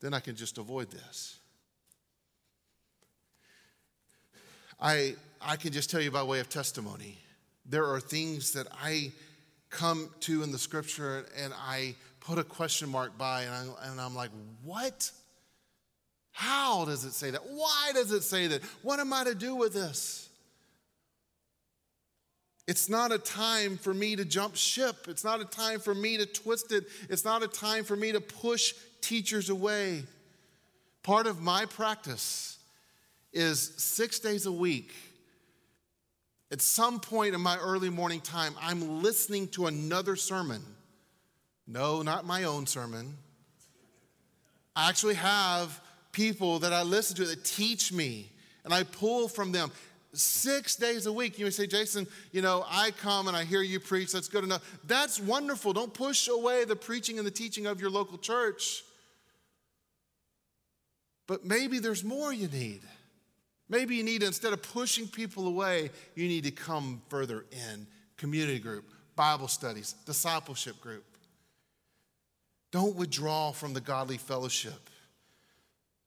Then 0.00 0.12
I 0.12 0.20
can 0.20 0.34
just 0.34 0.58
avoid 0.58 0.90
this. 0.90 1.38
I, 4.80 5.14
I 5.40 5.56
can 5.56 5.72
just 5.72 5.88
tell 5.88 6.00
you 6.00 6.10
by 6.10 6.22
way 6.22 6.40
of 6.40 6.48
testimony. 6.48 7.18
There 7.64 7.86
are 7.86 8.00
things 8.00 8.52
that 8.52 8.66
I 8.82 9.12
come 9.70 10.10
to 10.20 10.42
in 10.42 10.52
the 10.52 10.58
scripture 10.58 11.26
and 11.38 11.54
I 11.56 11.94
put 12.20 12.38
a 12.38 12.44
question 12.44 12.88
mark 12.88 13.16
by, 13.16 13.42
and, 13.42 13.54
I, 13.54 13.90
and 13.90 14.00
I'm 14.00 14.14
like, 14.14 14.30
what? 14.64 15.10
How 16.32 16.84
does 16.84 17.04
it 17.04 17.12
say 17.12 17.30
that? 17.30 17.42
Why 17.46 17.92
does 17.94 18.10
it 18.10 18.22
say 18.22 18.48
that? 18.48 18.62
What 18.82 18.98
am 18.98 19.12
I 19.12 19.24
to 19.24 19.34
do 19.34 19.54
with 19.54 19.72
this? 19.72 20.23
It's 22.66 22.88
not 22.88 23.12
a 23.12 23.18
time 23.18 23.76
for 23.76 23.92
me 23.92 24.16
to 24.16 24.24
jump 24.24 24.56
ship. 24.56 25.06
It's 25.08 25.24
not 25.24 25.40
a 25.40 25.44
time 25.44 25.80
for 25.80 25.94
me 25.94 26.16
to 26.16 26.26
twist 26.26 26.72
it. 26.72 26.84
It's 27.10 27.24
not 27.24 27.42
a 27.42 27.48
time 27.48 27.84
for 27.84 27.94
me 27.94 28.12
to 28.12 28.20
push 28.20 28.74
teachers 29.02 29.50
away. 29.50 30.04
Part 31.02 31.26
of 31.26 31.42
my 31.42 31.66
practice 31.66 32.58
is 33.34 33.74
six 33.76 34.18
days 34.18 34.46
a 34.46 34.52
week. 34.52 34.92
At 36.50 36.62
some 36.62 37.00
point 37.00 37.34
in 37.34 37.40
my 37.40 37.58
early 37.58 37.90
morning 37.90 38.20
time, 38.20 38.54
I'm 38.60 39.02
listening 39.02 39.48
to 39.48 39.66
another 39.66 40.16
sermon. 40.16 40.62
No, 41.66 42.00
not 42.02 42.24
my 42.24 42.44
own 42.44 42.66
sermon. 42.66 43.16
I 44.76 44.88
actually 44.88 45.14
have 45.14 45.80
people 46.12 46.60
that 46.60 46.72
I 46.72 46.82
listen 46.82 47.16
to 47.16 47.26
that 47.26 47.44
teach 47.44 47.92
me, 47.92 48.30
and 48.64 48.72
I 48.72 48.84
pull 48.84 49.28
from 49.28 49.52
them 49.52 49.70
six 50.16 50.76
days 50.76 51.06
a 51.06 51.12
week. 51.12 51.38
You 51.38 51.44
may 51.44 51.50
say, 51.50 51.66
Jason, 51.66 52.06
you 52.32 52.42
know, 52.42 52.64
I 52.68 52.90
come 52.92 53.28
and 53.28 53.36
I 53.36 53.44
hear 53.44 53.62
you 53.62 53.80
preach. 53.80 54.12
That's 54.12 54.28
good 54.28 54.44
enough. 54.44 54.78
That's 54.86 55.20
wonderful. 55.20 55.72
Don't 55.72 55.92
push 55.92 56.28
away 56.28 56.64
the 56.64 56.76
preaching 56.76 57.18
and 57.18 57.26
the 57.26 57.30
teaching 57.30 57.66
of 57.66 57.80
your 57.80 57.90
local 57.90 58.18
church. 58.18 58.82
But 61.26 61.44
maybe 61.44 61.78
there's 61.78 62.04
more 62.04 62.32
you 62.32 62.48
need. 62.48 62.82
Maybe 63.68 63.96
you 63.96 64.04
need, 64.04 64.22
instead 64.22 64.52
of 64.52 64.62
pushing 64.62 65.08
people 65.08 65.48
away, 65.48 65.90
you 66.14 66.28
need 66.28 66.44
to 66.44 66.50
come 66.50 67.00
further 67.08 67.46
in. 67.50 67.86
Community 68.16 68.58
group, 68.58 68.84
Bible 69.16 69.48
studies, 69.48 69.94
discipleship 70.06 70.80
group. 70.80 71.04
Don't 72.70 72.96
withdraw 72.96 73.52
from 73.52 73.72
the 73.72 73.80
godly 73.80 74.18
fellowship. 74.18 74.90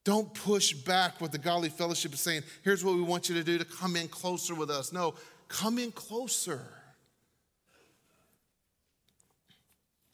Don't 0.08 0.34
push 0.34 0.72
back 0.72 1.20
what 1.20 1.34
the 1.34 1.38
godly 1.38 1.68
fellowship 1.68 2.14
is 2.14 2.22
saying. 2.22 2.44
Here's 2.64 2.82
what 2.82 2.96
we 2.96 3.02
want 3.02 3.28
you 3.28 3.36
to 3.36 3.44
do 3.44 3.58
to 3.58 3.66
come 3.66 3.98
in 3.98 4.08
closer 4.08 4.56
with 4.56 4.70
us. 4.70 4.94
No, 4.94 5.16
come 5.50 5.78
in 5.78 5.92
closer. 5.92 6.62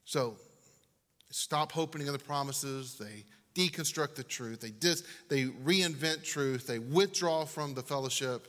So, 0.03 0.37
stop 1.29 1.71
hoping 1.71 2.07
in 2.07 2.11
the 2.11 2.17
promises. 2.17 2.95
They 2.95 3.23
deconstruct 3.53 4.15
the 4.15 4.23
truth. 4.23 4.61
They, 4.61 4.71
dis, 4.71 5.03
they 5.29 5.43
reinvent 5.43 6.23
truth. 6.23 6.65
They 6.65 6.79
withdraw 6.79 7.45
from 7.45 7.75
the 7.75 7.83
fellowship. 7.83 8.47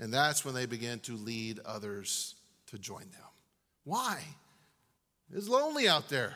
And 0.00 0.12
that's 0.12 0.44
when 0.44 0.56
they 0.56 0.66
begin 0.66 0.98
to 1.00 1.16
lead 1.16 1.60
others 1.64 2.34
to 2.72 2.78
join 2.80 3.02
them. 3.12 3.30
Why? 3.84 4.20
It's 5.32 5.46
lonely 5.46 5.86
out 5.86 6.08
there. 6.08 6.34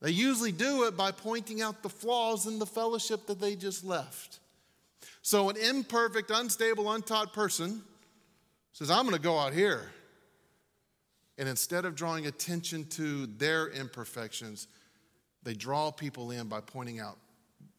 They 0.00 0.10
usually 0.10 0.52
do 0.52 0.84
it 0.84 0.96
by 0.96 1.12
pointing 1.12 1.60
out 1.60 1.82
the 1.82 1.90
flaws 1.90 2.46
in 2.46 2.58
the 2.58 2.66
fellowship 2.66 3.26
that 3.26 3.40
they 3.40 3.54
just 3.54 3.84
left. 3.84 4.40
So, 5.22 5.50
an 5.50 5.56
imperfect, 5.56 6.30
unstable, 6.30 6.90
untaught 6.90 7.34
person 7.34 7.82
says, 8.72 8.90
I'm 8.90 9.04
going 9.04 9.16
to 9.16 9.22
go 9.22 9.38
out 9.38 9.52
here. 9.52 9.90
And 11.36 11.48
instead 11.48 11.84
of 11.84 11.94
drawing 11.94 12.26
attention 12.26 12.86
to 12.90 13.26
their 13.26 13.68
imperfections, 13.68 14.68
they 15.42 15.54
draw 15.54 15.90
people 15.90 16.30
in 16.30 16.48
by 16.48 16.60
pointing 16.60 17.00
out 17.00 17.18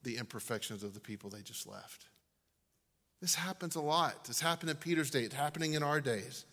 the 0.04 0.18
imperfections 0.18 0.84
of 0.84 0.94
the 0.94 1.00
people 1.00 1.30
they 1.30 1.42
just 1.42 1.68
left. 1.68 2.08
This 3.22 3.36
happens 3.36 3.76
a 3.76 3.82
lot. 3.82 4.26
This 4.26 4.42
happened 4.42 4.72
in 4.72 4.78
Peter's 4.78 5.12
day, 5.12 5.22
it's 5.22 5.36
happening 5.36 5.74
in 5.74 5.84
our 5.84 6.02
days. 6.02 6.46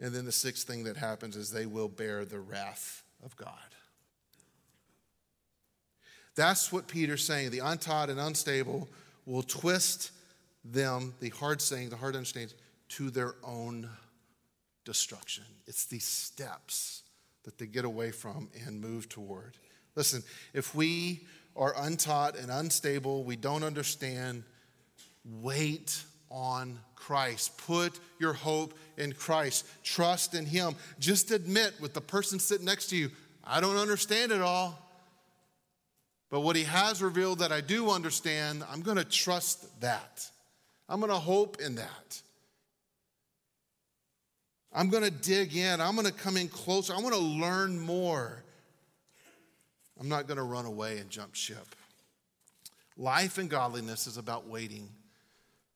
And 0.00 0.14
then 0.14 0.24
the 0.24 0.32
sixth 0.32 0.66
thing 0.66 0.84
that 0.84 0.96
happens 0.96 1.36
is 1.36 1.50
they 1.50 1.66
will 1.66 1.88
bear 1.88 2.24
the 2.24 2.40
wrath 2.40 3.02
of 3.24 3.36
God. 3.36 3.48
That's 6.34 6.72
what 6.72 6.88
Peter's 6.88 7.24
saying. 7.24 7.50
The 7.50 7.60
untaught 7.60 8.10
and 8.10 8.18
unstable 8.18 8.88
will 9.24 9.42
twist 9.42 10.10
them, 10.64 11.14
the 11.20 11.30
hard 11.30 11.60
saying, 11.60 11.90
the 11.90 11.96
hard 11.96 12.16
understanding, 12.16 12.56
to 12.88 13.10
their 13.10 13.34
own 13.44 13.88
destruction. 14.84 15.44
It's 15.66 15.86
these 15.86 16.04
steps 16.04 17.02
that 17.44 17.58
they 17.58 17.66
get 17.66 17.84
away 17.84 18.10
from 18.10 18.48
and 18.66 18.80
move 18.80 19.08
toward. 19.08 19.56
Listen, 19.94 20.22
if 20.52 20.74
we 20.74 21.26
are 21.56 21.74
untaught 21.78 22.36
and 22.36 22.50
unstable, 22.50 23.22
we 23.22 23.36
don't 23.36 23.62
understand, 23.62 24.42
wait 25.24 26.02
on 26.30 26.78
Christ. 26.94 27.56
Put 27.58 27.98
your 28.18 28.32
hope 28.32 28.74
in 28.96 29.12
Christ. 29.12 29.66
Trust 29.82 30.34
in 30.34 30.46
Him. 30.46 30.74
Just 30.98 31.30
admit 31.30 31.74
with 31.80 31.94
the 31.94 32.00
person 32.00 32.38
sitting 32.38 32.66
next 32.66 32.88
to 32.88 32.96
you, 32.96 33.10
I 33.44 33.60
don't 33.60 33.76
understand 33.76 34.32
it 34.32 34.40
all. 34.40 34.80
But 36.30 36.40
what 36.40 36.56
He 36.56 36.64
has 36.64 37.02
revealed 37.02 37.40
that 37.40 37.52
I 37.52 37.60
do 37.60 37.90
understand, 37.90 38.64
I'm 38.70 38.80
going 38.80 38.96
to 38.96 39.04
trust 39.04 39.80
that. 39.80 40.28
I'm 40.88 41.00
going 41.00 41.12
to 41.12 41.18
hope 41.18 41.60
in 41.60 41.76
that. 41.76 42.22
I'm 44.72 44.88
going 44.88 45.04
to 45.04 45.10
dig 45.10 45.56
in. 45.56 45.80
I'm 45.80 45.94
going 45.94 46.06
to 46.06 46.12
come 46.12 46.36
in 46.36 46.48
closer. 46.48 46.94
I 46.94 47.00
want 47.00 47.14
to 47.14 47.20
learn 47.20 47.78
more. 47.78 48.42
I'm 50.00 50.08
not 50.08 50.26
going 50.26 50.38
to 50.38 50.42
run 50.42 50.66
away 50.66 50.98
and 50.98 51.08
jump 51.08 51.34
ship. 51.34 51.76
Life 52.96 53.38
and 53.38 53.48
godliness 53.48 54.06
is 54.06 54.16
about 54.16 54.48
waiting 54.48 54.88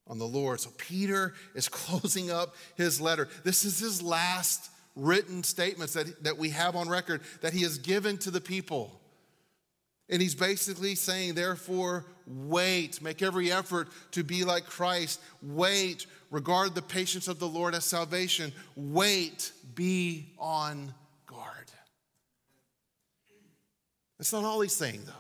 on 0.08 0.18
the 0.18 0.26
Lord. 0.26 0.60
So 0.60 0.70
Peter 0.76 1.34
is 1.54 1.68
closing 1.68 2.30
up 2.30 2.56
his 2.76 3.00
letter. 3.00 3.28
This 3.44 3.64
is 3.64 3.78
his 3.78 4.02
last 4.02 4.70
written 4.96 5.44
statements 5.44 5.92
that, 5.94 6.24
that 6.24 6.38
we 6.38 6.50
have 6.50 6.74
on 6.74 6.88
record 6.88 7.20
that 7.40 7.52
he 7.52 7.62
has 7.62 7.78
given 7.78 8.18
to 8.18 8.30
the 8.30 8.40
people. 8.40 9.00
And 10.10 10.22
he's 10.22 10.34
basically 10.34 10.94
saying, 10.94 11.34
therefore, 11.34 12.06
wait, 12.26 13.02
make 13.02 13.20
every 13.22 13.52
effort 13.52 13.88
to 14.12 14.24
be 14.24 14.42
like 14.42 14.64
Christ. 14.64 15.20
Wait, 15.42 16.06
regard 16.30 16.74
the 16.74 16.82
patience 16.82 17.28
of 17.28 17.38
the 17.38 17.46
Lord 17.46 17.74
as 17.74 17.84
salvation. 17.84 18.52
Wait, 18.74 19.52
be 19.74 20.32
on 20.38 20.94
guard. 21.26 21.70
That's 24.18 24.32
not 24.32 24.44
all 24.44 24.60
he's 24.62 24.72
saying, 24.72 25.02
though. 25.04 25.12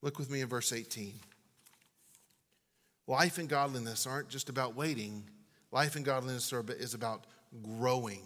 Look 0.00 0.18
with 0.18 0.30
me 0.30 0.40
in 0.40 0.48
verse 0.48 0.72
18. 0.72 1.12
Life 3.06 3.38
and 3.38 3.48
godliness 3.48 4.06
aren't 4.06 4.28
just 4.28 4.48
about 4.48 4.74
waiting, 4.74 5.24
life 5.70 5.96
and 5.96 6.04
godliness 6.04 6.52
is 6.52 6.94
about 6.94 7.24
growing 7.62 8.22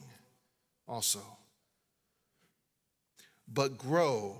also. 0.86 1.20
But 3.52 3.78
grow 3.78 4.36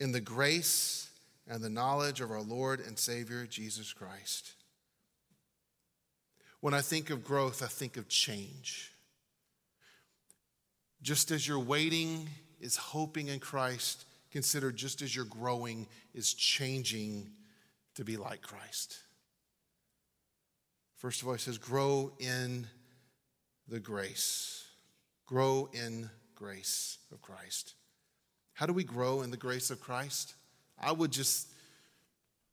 in 0.00 0.12
the 0.12 0.20
grace 0.20 1.08
and 1.48 1.62
the 1.62 1.70
knowledge 1.70 2.20
of 2.20 2.30
our 2.30 2.42
Lord 2.42 2.80
and 2.80 2.98
Savior 2.98 3.46
Jesus 3.46 3.92
Christ. 3.92 4.52
When 6.60 6.74
I 6.74 6.80
think 6.80 7.10
of 7.10 7.24
growth, 7.24 7.62
I 7.62 7.66
think 7.66 7.96
of 7.96 8.08
change. 8.08 8.92
Just 11.00 11.30
as 11.30 11.46
you're 11.46 11.58
waiting 11.58 12.28
is 12.60 12.76
hoping 12.76 13.28
in 13.28 13.38
Christ, 13.38 14.04
consider 14.32 14.72
just 14.72 15.02
as 15.02 15.14
you're 15.14 15.24
growing 15.24 15.86
is 16.12 16.34
changing 16.34 17.30
to 17.94 18.04
be 18.04 18.16
like 18.16 18.42
Christ. 18.42 18.98
First 20.96 21.22
of 21.22 21.28
all, 21.28 21.34
he 21.34 21.40
says, 21.40 21.58
grow 21.58 22.12
in 22.18 22.66
the 23.68 23.80
grace. 23.80 24.64
Grow 25.26 25.68
in 25.72 26.08
grace 26.34 26.98
of 27.12 27.20
Christ. 27.20 27.74
How 28.54 28.66
do 28.66 28.72
we 28.72 28.84
grow 28.84 29.22
in 29.22 29.30
the 29.30 29.36
grace 29.36 29.70
of 29.70 29.80
Christ? 29.80 30.34
I 30.80 30.92
would 30.92 31.10
just, 31.10 31.48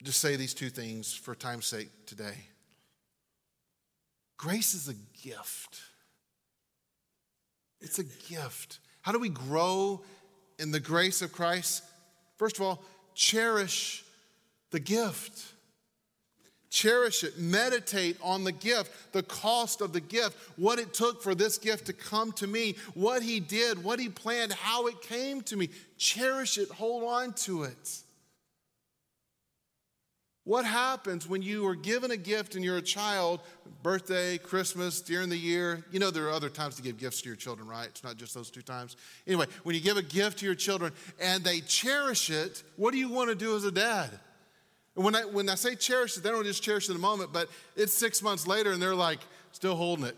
just 0.04 0.20
say 0.20 0.36
these 0.36 0.54
two 0.54 0.70
things 0.70 1.14
for 1.14 1.36
time's 1.36 1.66
sake 1.66 1.90
today. 2.06 2.36
Grace 4.38 4.74
is 4.74 4.90
a 4.90 4.96
gift. 5.26 5.80
It's 7.80 8.00
a 8.00 8.04
gift. 8.04 8.80
How 9.02 9.12
do 9.12 9.20
we 9.20 9.30
grow 9.30 10.02
in 10.60 10.72
the 10.72 10.80
grace 10.80 11.22
of 11.22 11.32
Christ? 11.32 11.84
First 12.38 12.58
of 12.58 12.64
all, 12.64 12.84
cherish 13.14 14.04
the 14.72 14.80
gift. 14.80 15.53
Cherish 16.74 17.24
it. 17.24 17.38
Meditate 17.38 18.18
on 18.20 18.44
the 18.44 18.52
gift, 18.52 19.14
the 19.14 19.22
cost 19.22 19.80
of 19.80 19.94
the 19.94 20.00
gift, 20.00 20.36
what 20.58 20.80
it 20.80 20.92
took 20.92 21.22
for 21.22 21.36
this 21.36 21.60
gift 21.60 21.86
to 21.86 21.94
come 21.94 22.32
to 22.32 22.48
me, 22.48 22.76
what 22.96 23.22
He 23.22 23.40
did, 23.40 23.84
what 23.84 24.00
He 24.00 24.10
planned, 24.10 24.52
how 24.54 24.88
it 24.88 25.00
came 25.04 25.42
to 25.42 25.56
me. 25.56 25.70
Cherish 26.00 26.58
it. 26.58 26.70
Hold 26.72 27.04
on 27.04 27.34
to 27.34 27.62
it. 27.62 28.00
What 30.46 30.66
happens 30.66 31.30
when 31.30 31.44
you 31.44 31.68
are 31.68 31.76
given 31.76 32.10
a 32.10 32.18
gift 32.18 32.56
and 32.56 32.66
you're 32.66 32.78
a 32.78 32.82
child, 32.82 33.42
birthday, 33.84 34.40
Christmas, 34.40 35.00
during 35.00 35.30
the 35.30 35.38
year? 35.38 35.86
You 35.92 36.00
know, 36.00 36.10
there 36.10 36.26
are 36.26 36.32
other 36.32 36.50
times 36.50 36.76
to 36.78 36.82
give 36.82 36.98
gifts 36.98 37.22
to 37.22 37.30
your 37.30 37.36
children, 37.36 37.68
right? 37.68 37.88
It's 37.88 38.04
not 38.04 38.18
just 38.18 38.34
those 38.34 38.50
two 38.50 38.64
times. 38.64 38.98
Anyway, 39.28 39.46
when 39.62 39.76
you 39.76 39.82
give 39.82 39.98
a 39.98 40.02
gift 40.02 40.40
to 40.40 40.46
your 40.48 40.56
children 40.56 40.92
and 41.22 41.44
they 41.44 41.60
cherish 41.60 42.32
it, 42.32 42.64
what 42.78 42.94
do 42.94 42.98
you 42.98 43.10
want 43.10 43.30
to 43.30 43.36
do 43.36 43.56
as 43.56 43.64
a 43.64 43.72
dad? 43.72 44.10
And 44.96 45.04
when 45.04 45.16
I, 45.16 45.26
when 45.26 45.50
I 45.50 45.56
say 45.56 45.76
cherish 45.76 46.18
it, 46.18 46.24
they 46.24 46.30
don't 46.30 46.44
just 46.44 46.62
cherish 46.62 46.88
it 46.88 46.92
in 46.92 46.98
the 46.98 47.02
moment, 47.02 47.34
but 47.34 47.50
it's 47.76 47.94
six 47.94 48.22
months 48.22 48.46
later 48.46 48.72
and 48.72 48.82
they're 48.82 48.96
like, 48.96 49.20
still 49.52 49.76
holding 49.76 50.06
it. 50.06 50.16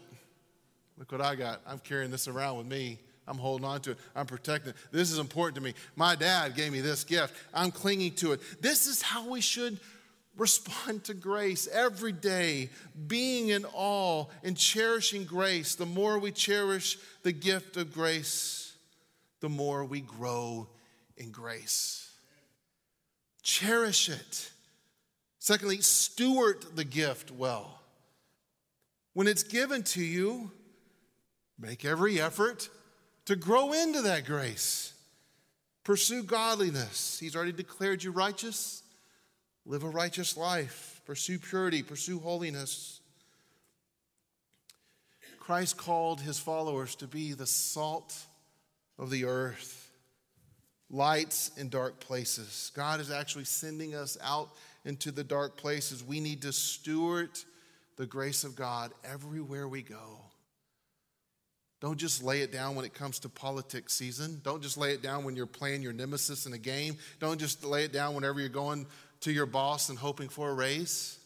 Look 0.98 1.12
what 1.12 1.22
I 1.22 1.36
got. 1.36 1.62
I'm 1.68 1.80
carrying 1.80 2.12
this 2.12 2.28
around 2.28 2.58
with 2.58 2.68
me. 2.68 3.00
I'm 3.28 3.38
holding 3.38 3.66
on 3.66 3.82
to 3.82 3.92
it. 3.92 3.98
I'm 4.16 4.26
protecting 4.26 4.70
it. 4.70 4.76
This 4.92 5.12
is 5.12 5.20
important 5.20 5.56
to 5.56 5.62
me. 5.62 5.74
My 5.96 6.16
dad 6.16 6.56
gave 6.56 6.72
me 6.72 6.82
this 6.82 7.04
gift. 7.04 7.34
I'm 7.54 7.72
clinging 7.72 8.14
to 8.16 8.34
it. 8.34 8.42
This 8.62 8.88
is 8.88 9.02
how 9.02 9.30
we 9.30 9.42
should 9.42 9.80
respond 10.38 11.04
to 11.06 11.14
grace 11.14 11.68
every 11.72 12.12
day, 12.12 12.70
being 13.08 13.50
in 13.50 13.66
awe 13.74 14.26
and 14.44 14.56
cherishing 14.56 15.26
grace. 15.26 15.76
The 15.76 15.86
more 15.86 16.20
we 16.20 16.32
cherish 16.32 16.98
the 17.24 17.32
gift 17.32 17.78
of 17.78 17.94
grace, 17.94 18.74
the 19.40 19.50
more 19.50 19.84
we 19.86 20.02
grow 20.02 20.68
in 21.18 21.32
grace. 21.32 22.12
Cherish 23.42 24.10
it. 24.10 24.52
Secondly, 25.46 25.80
steward 25.80 26.66
the 26.74 26.84
gift 26.84 27.30
well. 27.30 27.80
When 29.14 29.28
it's 29.28 29.44
given 29.44 29.84
to 29.84 30.04
you, 30.04 30.50
make 31.60 31.86
every 31.86 32.20
effort 32.20 32.68
to 33.26 33.36
grow 33.36 33.72
into 33.72 34.02
that 34.02 34.26
grace. 34.26 34.96
Pursue 35.84 36.24
godliness. 36.24 37.20
He's 37.20 37.36
already 37.36 37.52
declared 37.52 38.04
you 38.04 38.10
righteous. 38.10 38.82
Live 39.68 39.84
a 39.84 39.88
righteous 39.88 40.36
life, 40.36 41.00
pursue 41.06 41.38
purity, 41.38 41.84
pursue 41.84 42.18
holiness. 42.18 43.00
Christ 45.40 45.78
called 45.78 46.22
his 46.22 46.40
followers 46.40 46.96
to 46.96 47.06
be 47.06 47.34
the 47.34 47.46
salt 47.46 48.18
of 48.98 49.12
the 49.12 49.26
earth, 49.26 49.92
lights 50.90 51.52
in 51.56 51.70
dark 51.70 52.00
places. 52.00 52.72
God 52.76 53.00
is 53.00 53.12
actually 53.12 53.46
sending 53.46 53.94
us 53.94 54.18
out 54.24 54.50
into 54.86 55.12
the 55.12 55.24
dark 55.24 55.58
places. 55.58 56.04
We 56.04 56.20
need 56.20 56.44
to 56.44 56.54
steward 56.54 57.32
the 57.98 58.06
grace 58.06 58.44
of 58.44 58.56
God 58.56 58.92
everywhere 59.04 59.68
we 59.68 59.82
go. 59.82 60.20
Don't 61.82 61.98
just 61.98 62.24
lay 62.24 62.42
it 62.42 62.52
down 62.52 62.76
when 62.76 62.86
it 62.86 62.94
comes 62.94 63.20
to 63.20 63.30
politics 63.30 63.94
season. 63.94 64.42
Don't 64.44 64.64
just 64.64 64.78
lay 64.78 64.94
it 64.94 65.04
down 65.04 65.24
when 65.24 65.36
you're 65.36 65.46
playing 65.46 65.82
your 65.82 65.94
nemesis 65.94 66.46
in 66.46 66.54
a 66.54 66.58
game. 66.58 66.98
Don't 67.20 67.40
just 67.40 67.66
lay 67.66 67.84
it 67.84 67.94
down 67.94 68.16
whenever 68.16 68.40
you're 68.40 68.50
going 68.50 68.86
to 69.22 69.32
your 69.32 69.46
boss 69.46 69.90
and 69.90 70.00
hoping 70.00 70.30
for 70.30 70.50
a 70.50 70.54
raise. 70.54 71.20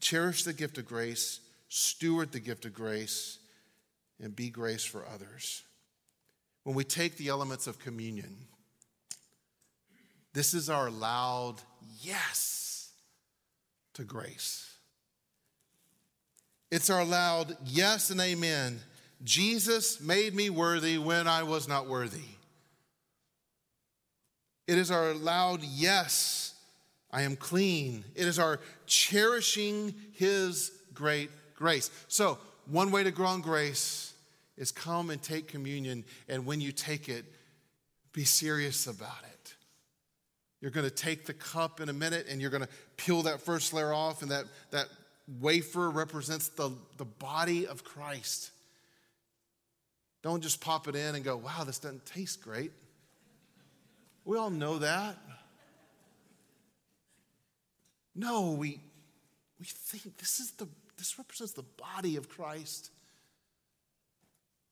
Cherish 0.00 0.44
the 0.44 0.52
gift 0.52 0.76
of 0.76 0.86
grace, 0.86 1.40
steward 1.68 2.32
the 2.32 2.40
gift 2.40 2.64
of 2.64 2.74
grace, 2.74 3.38
and 4.20 4.36
be 4.36 4.50
grace 4.50 4.84
for 4.84 5.04
others. 5.12 5.62
When 6.64 6.74
we 6.74 6.84
take 6.84 7.16
the 7.16 7.28
elements 7.28 7.66
of 7.66 7.78
communion, 7.78 8.36
this 10.32 10.52
is 10.52 10.68
our 10.68 10.90
loud 10.90 11.56
yes 12.04 12.90
to 13.94 14.04
grace. 14.04 14.70
It's 16.70 16.90
our 16.90 17.04
loud 17.04 17.56
yes 17.64 18.10
and 18.10 18.20
amen. 18.20 18.80
Jesus 19.22 20.00
made 20.00 20.34
me 20.34 20.50
worthy 20.50 20.98
when 20.98 21.28
I 21.28 21.44
was 21.44 21.68
not 21.68 21.86
worthy. 21.86 22.28
It 24.66 24.78
is 24.78 24.90
our 24.90 25.14
loud 25.14 25.62
yes 25.62 26.54
I 27.14 27.22
am 27.22 27.36
clean. 27.36 28.04
It 28.16 28.26
is 28.26 28.40
our 28.40 28.58
cherishing 28.86 29.94
His 30.14 30.72
great 30.92 31.30
grace. 31.54 31.90
So, 32.08 32.38
one 32.66 32.90
way 32.90 33.04
to 33.04 33.12
grow 33.12 33.32
in 33.34 33.40
grace 33.40 34.14
is 34.56 34.72
come 34.72 35.10
and 35.10 35.22
take 35.22 35.46
communion, 35.46 36.04
and 36.28 36.44
when 36.44 36.60
you 36.60 36.72
take 36.72 37.08
it, 37.08 37.24
be 38.12 38.24
serious 38.24 38.88
about 38.88 39.22
it. 39.22 39.33
You're 40.64 40.70
going 40.70 40.88
to 40.88 40.90
take 40.90 41.26
the 41.26 41.34
cup 41.34 41.82
in 41.82 41.90
a 41.90 41.92
minute 41.92 42.24
and 42.26 42.40
you're 42.40 42.48
going 42.48 42.62
to 42.62 42.68
peel 42.96 43.20
that 43.24 43.42
first 43.42 43.74
layer 43.74 43.92
off, 43.92 44.22
and 44.22 44.30
that, 44.30 44.46
that 44.70 44.86
wafer 45.38 45.90
represents 45.90 46.48
the, 46.48 46.70
the 46.96 47.04
body 47.04 47.66
of 47.66 47.84
Christ. 47.84 48.50
Don't 50.22 50.42
just 50.42 50.62
pop 50.62 50.88
it 50.88 50.96
in 50.96 51.16
and 51.16 51.22
go, 51.22 51.36
wow, 51.36 51.64
this 51.64 51.78
doesn't 51.78 52.06
taste 52.06 52.40
great. 52.40 52.72
We 54.24 54.38
all 54.38 54.48
know 54.48 54.78
that. 54.78 55.18
No, 58.14 58.52
we, 58.52 58.80
we 59.60 59.66
think 59.66 60.16
this 60.16 60.40
is 60.40 60.52
the 60.52 60.66
this 60.96 61.18
represents 61.18 61.52
the 61.52 61.66
body 61.94 62.16
of 62.16 62.30
Christ 62.30 62.90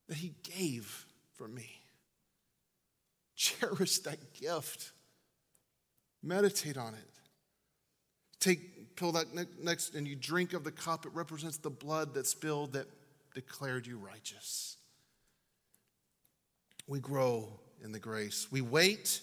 that 0.09 0.17
he 0.17 0.33
gave 0.43 1.05
for 1.35 1.49
me. 1.49 1.69
Cherish 3.37 3.99
that 3.99 4.33
gift. 4.33 4.93
Meditate 6.23 6.77
on 6.77 6.95
it. 6.95 7.09
Take 8.39 8.97
pull 8.97 9.13
that 9.13 9.27
next 9.63 9.95
and 9.95 10.07
you 10.07 10.17
drink 10.17 10.53
of 10.53 10.65
the 10.65 10.71
cup. 10.71 11.07
It 11.07 11.13
represents 11.15 11.57
the 11.57 11.71
blood 11.71 12.15
that 12.15 12.27
spilled 12.27 12.75
that 12.75 12.87
declared 13.35 13.87
you 13.87 13.99
righteous. 13.99 14.77
We 16.87 17.01
grow 17.01 17.49
in 17.83 17.93
the 17.93 17.99
grace. 17.99 18.49
We 18.51 18.61
wait 18.61 19.21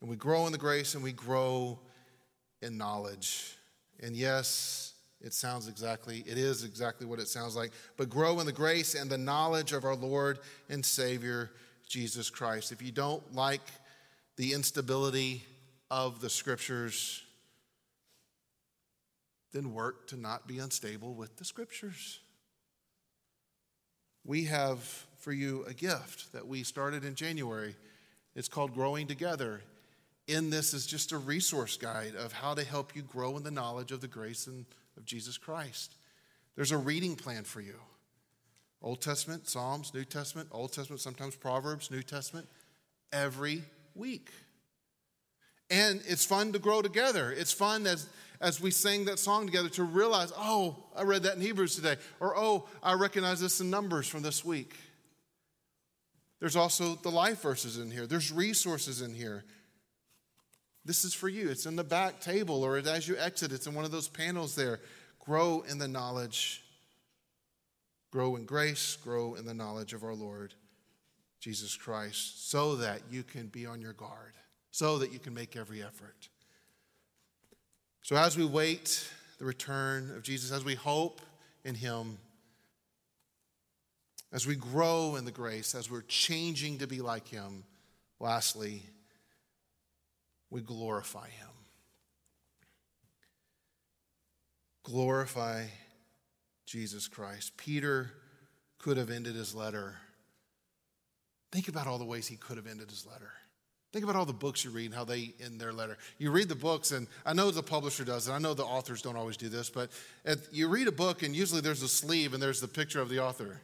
and 0.00 0.10
we 0.10 0.16
grow 0.16 0.46
in 0.46 0.52
the 0.52 0.58
grace 0.58 0.94
and 0.94 1.04
we 1.04 1.12
grow 1.12 1.78
in 2.60 2.76
knowledge. 2.76 3.56
And 4.00 4.16
yes, 4.16 4.94
it 5.20 5.32
sounds 5.32 5.68
exactly, 5.68 6.24
it 6.26 6.36
is 6.36 6.64
exactly 6.64 7.06
what 7.06 7.20
it 7.20 7.28
sounds 7.28 7.54
like. 7.54 7.70
But 7.96 8.10
grow 8.10 8.40
in 8.40 8.46
the 8.46 8.52
grace 8.52 8.94
and 8.94 9.08
the 9.08 9.18
knowledge 9.18 9.72
of 9.72 9.84
our 9.84 9.94
Lord 9.94 10.40
and 10.68 10.84
Savior, 10.84 11.50
Jesus 11.88 12.28
Christ. 12.28 12.72
If 12.72 12.82
you 12.82 12.90
don't 12.90 13.34
like 13.34 13.60
the 14.36 14.52
instability 14.52 15.44
of 15.92 16.22
the 16.22 16.30
scriptures, 16.30 17.22
then 19.52 19.74
work 19.74 20.06
to 20.06 20.16
not 20.16 20.48
be 20.48 20.58
unstable 20.58 21.12
with 21.12 21.36
the 21.36 21.44
scriptures. 21.44 22.20
We 24.24 24.44
have 24.44 24.80
for 25.18 25.32
you 25.32 25.66
a 25.68 25.74
gift 25.74 26.32
that 26.32 26.46
we 26.46 26.62
started 26.62 27.04
in 27.04 27.14
January. 27.14 27.76
It's 28.34 28.48
called 28.48 28.72
Growing 28.72 29.06
Together 29.06 29.60
in 30.28 30.48
this 30.48 30.72
is 30.72 30.86
just 30.86 31.12
a 31.12 31.18
resource 31.18 31.76
guide 31.76 32.14
of 32.16 32.32
how 32.32 32.54
to 32.54 32.64
help 32.64 32.96
you 32.96 33.02
grow 33.02 33.36
in 33.36 33.42
the 33.42 33.50
knowledge 33.50 33.92
of 33.92 34.00
the 34.00 34.08
grace 34.08 34.46
and 34.46 34.64
of 34.96 35.04
Jesus 35.04 35.36
Christ. 35.36 35.96
There's 36.56 36.72
a 36.72 36.78
reading 36.78 37.16
plan 37.16 37.44
for 37.44 37.60
you. 37.60 37.74
Old 38.80 39.02
Testament, 39.02 39.46
Psalms, 39.46 39.92
New 39.92 40.04
Testament, 40.04 40.48
Old 40.50 40.72
Testament, 40.72 41.00
sometimes 41.00 41.36
Proverbs, 41.36 41.90
New 41.90 42.02
Testament, 42.02 42.48
every 43.12 43.62
week. 43.94 44.30
And 45.72 46.02
it's 46.06 46.26
fun 46.26 46.52
to 46.52 46.58
grow 46.58 46.82
together. 46.82 47.32
It's 47.32 47.50
fun 47.50 47.86
as, 47.86 48.06
as 48.42 48.60
we 48.60 48.70
sing 48.70 49.06
that 49.06 49.18
song 49.18 49.46
together 49.46 49.70
to 49.70 49.84
realize, 49.84 50.30
oh, 50.36 50.76
I 50.94 51.02
read 51.02 51.22
that 51.22 51.36
in 51.36 51.40
Hebrews 51.40 51.76
today, 51.76 51.96
or 52.20 52.36
oh, 52.36 52.68
I 52.82 52.92
recognize 52.92 53.40
this 53.40 53.58
in 53.62 53.70
Numbers 53.70 54.06
from 54.06 54.20
this 54.20 54.44
week. 54.44 54.74
There's 56.40 56.56
also 56.56 56.96
the 56.96 57.10
life 57.10 57.40
verses 57.40 57.78
in 57.78 57.90
here, 57.90 58.06
there's 58.06 58.30
resources 58.30 59.00
in 59.00 59.14
here. 59.14 59.44
This 60.84 61.04
is 61.04 61.14
for 61.14 61.28
you. 61.28 61.48
It's 61.48 61.64
in 61.64 61.76
the 61.76 61.84
back 61.84 62.20
table, 62.20 62.62
or 62.62 62.76
as 62.76 63.08
you 63.08 63.16
exit, 63.16 63.52
it's 63.52 63.66
in 63.68 63.74
one 63.74 63.84
of 63.84 63.92
those 63.92 64.08
panels 64.08 64.54
there. 64.54 64.80
Grow 65.20 65.64
in 65.66 65.78
the 65.78 65.88
knowledge, 65.88 66.62
grow 68.10 68.36
in 68.36 68.44
grace, 68.44 68.98
grow 69.02 69.36
in 69.36 69.46
the 69.46 69.54
knowledge 69.54 69.94
of 69.94 70.04
our 70.04 70.14
Lord 70.14 70.52
Jesus 71.40 71.76
Christ, 71.76 72.50
so 72.50 72.76
that 72.76 73.00
you 73.10 73.22
can 73.22 73.46
be 73.46 73.64
on 73.64 73.80
your 73.80 73.92
guard, 73.94 74.34
so 74.72 74.98
that 74.98 75.12
you 75.12 75.20
can 75.20 75.32
make 75.32 75.56
every 75.56 75.82
effort. 75.82 76.28
So, 78.02 78.16
as 78.16 78.36
we 78.36 78.44
wait 78.44 79.08
the 79.38 79.44
return 79.44 80.10
of 80.16 80.24
Jesus, 80.24 80.50
as 80.50 80.64
we 80.64 80.74
hope 80.74 81.20
in 81.64 81.76
Him, 81.76 82.18
as 84.32 84.46
we 84.46 84.56
grow 84.56 85.14
in 85.14 85.24
the 85.24 85.30
grace, 85.30 85.76
as 85.76 85.88
we're 85.88 86.02
changing 86.02 86.78
to 86.78 86.88
be 86.88 87.00
like 87.00 87.28
Him, 87.28 87.62
lastly, 88.18 88.82
we 90.52 90.60
glorify 90.60 91.28
him. 91.28 91.48
Glorify 94.82 95.64
Jesus 96.66 97.08
Christ. 97.08 97.56
Peter 97.56 98.12
could 98.78 98.98
have 98.98 99.08
ended 99.08 99.34
his 99.34 99.54
letter. 99.54 99.96
Think 101.50 101.68
about 101.68 101.86
all 101.86 101.98
the 101.98 102.04
ways 102.04 102.28
he 102.28 102.36
could 102.36 102.58
have 102.58 102.66
ended 102.66 102.90
his 102.90 103.06
letter. 103.06 103.32
Think 103.92 104.04
about 104.04 104.16
all 104.16 104.24
the 104.24 104.32
books 104.32 104.64
you 104.64 104.70
read 104.70 104.86
and 104.86 104.94
how 104.94 105.04
they 105.04 105.34
end 105.44 105.60
their 105.60 105.72
letter. 105.72 105.98
You 106.18 106.30
read 106.30 106.48
the 106.48 106.54
books, 106.54 106.92
and 106.92 107.06
I 107.26 107.34
know 107.34 107.50
the 107.50 107.62
publisher 107.62 108.04
does 108.04 108.26
and 108.26 108.34
I 108.34 108.38
know 108.38 108.54
the 108.54 108.64
authors 108.64 109.02
don't 109.02 109.16
always 109.16 109.36
do 109.36 109.48
this, 109.50 109.68
but 109.68 109.90
you 110.50 110.68
read 110.68 110.88
a 110.88 110.92
book, 110.92 111.22
and 111.22 111.36
usually 111.36 111.60
there's 111.60 111.82
a 111.82 111.88
sleeve 111.88 112.32
and 112.32 112.42
there's 112.42 112.60
the 112.60 112.68
picture 112.68 113.00
of 113.00 113.08
the 113.08 113.22
author 113.22 113.60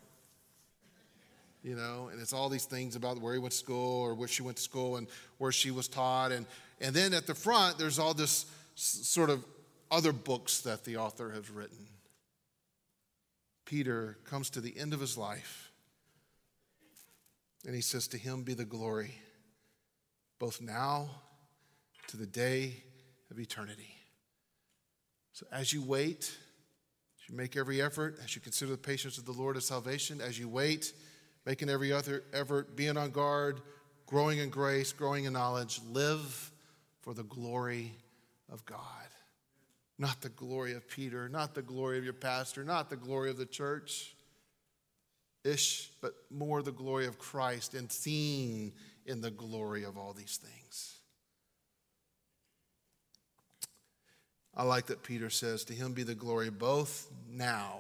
you 1.63 1.75
know, 1.75 2.09
and 2.11 2.21
it's 2.21 2.33
all 2.33 2.49
these 2.49 2.65
things 2.65 2.97
about 2.97 3.21
where 3.21 3.35
he 3.35 3.39
went 3.39 3.53
to 3.53 3.59
school 3.59 4.01
or 4.01 4.15
where 4.15 4.29
she 4.29 4.43
went 4.43 4.57
to 4.57 4.63
school 4.63 4.97
and 4.97 5.07
where 5.39 5.53
she 5.53 5.71
was 5.71 5.89
taught. 5.89 6.33
And, 6.33 6.47
and 6.81 6.95
then 6.95 7.13
at 7.13 7.27
the 7.27 7.35
front, 7.35 7.79
there's 7.79 7.99
all 7.99 8.15
this 8.15 8.47
sort 8.75 9.29
of 9.29 9.45
other 9.91 10.13
books 10.13 10.61
that 10.61 10.85
the 10.85 10.97
author 10.97 11.31
has 11.31 11.51
written. 11.51 11.87
Peter 13.65 14.17
comes 14.25 14.51
to 14.51 14.61
the 14.61 14.79
end 14.79 14.95
of 14.95 15.01
his 15.01 15.19
life 15.19 15.71
and 17.67 17.75
he 17.75 17.81
says, 17.81 18.09
To 18.09 18.19
him 18.19 18.45
be 18.45 18.55
the 18.55 18.65
glory, 18.65 19.15
both 20.39 20.61
now 20.61 21.11
to 22.09 22.17
the 22.17 22.27
day 22.27 22.83
of 23.31 23.39
eternity. 23.39 23.95
So 25.33 25.47
as 25.53 25.73
you 25.73 25.83
wait, 25.83 26.33
as 27.21 27.29
you 27.29 27.37
make 27.37 27.57
every 27.57 27.81
effort, 27.83 28.19
as 28.25 28.35
you 28.35 28.41
consider 28.41 28.73
the 28.73 28.79
patience 28.79 29.19
of 29.19 29.25
the 29.25 29.33
Lord 29.33 29.57
as 29.57 29.67
salvation, 29.67 30.21
as 30.21 30.39
you 30.39 30.49
wait, 30.49 30.93
making 31.47 31.69
every 31.69 31.93
other 31.93 32.25
effort, 32.33 32.77
being 32.77 32.97
on 32.97 33.11
guard, 33.11 33.61
growing 34.07 34.39
in 34.39 34.49
grace, 34.49 34.93
growing 34.93 35.25
in 35.25 35.33
knowledge, 35.33 35.81
live 35.91 36.51
for 37.03 37.15
the 37.15 37.25
glory 37.25 37.93
of 38.51 38.65
God. 38.65 38.79
Not 39.99 40.21
the 40.21 40.29
glory 40.29 40.75
of 40.75 40.89
Peter, 40.89 41.29
not 41.29 41.55
the 41.55 41.63
glory 41.63 41.99
of 41.99 42.05
your 42.05 42.13
pastor, 42.13 42.65
not 42.65 42.89
the 42.89 42.97
glory 42.97 43.31
of 43.31 43.37
the 43.37 43.47
church 43.47 44.15
ish, 45.45 45.91
but 46.01 46.15
more 46.31 46.63
the 46.63 46.73
glory 46.73 47.07
of 47.07 47.19
Christ 47.19 47.75
and 47.75 47.91
seen 47.91 48.73
in 49.09 49.21
the 49.21 49.31
glory 49.31 49.85
of 49.85 49.97
all 49.97 50.13
these 50.13 50.37
things. 50.37 50.99
I 54.59 54.65
like 54.65 54.87
that 54.87 55.05
Peter 55.05 55.31
says, 55.31 55.65
To 55.65 55.73
him 55.73 55.93
be 55.93 56.03
the 56.03 56.17
glory 56.17 56.51
both 56.51 57.11
now. 57.31 57.79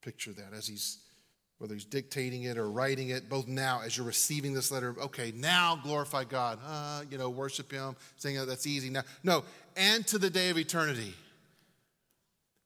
Picture 0.00 0.32
that 0.32 0.52
as 0.56 0.68
he's, 0.68 0.98
whether 1.58 1.74
he's 1.74 1.84
dictating 1.84 2.44
it 2.44 2.56
or 2.56 2.70
writing 2.70 3.08
it, 3.08 3.28
both 3.28 3.48
now 3.48 3.80
as 3.84 3.96
you're 3.96 4.06
receiving 4.06 4.54
this 4.54 4.70
letter. 4.70 4.94
Okay, 5.00 5.32
now 5.34 5.80
glorify 5.82 6.22
God. 6.22 6.60
Uh, 6.64 7.02
you 7.10 7.18
know, 7.18 7.28
worship 7.28 7.72
him, 7.72 7.96
saying 8.16 8.38
oh, 8.38 8.46
that's 8.46 8.66
easy 8.66 8.88
now. 8.88 9.02
No, 9.24 9.42
and 9.76 10.06
to 10.06 10.18
the 10.18 10.30
day 10.30 10.50
of 10.50 10.56
eternity. 10.56 11.14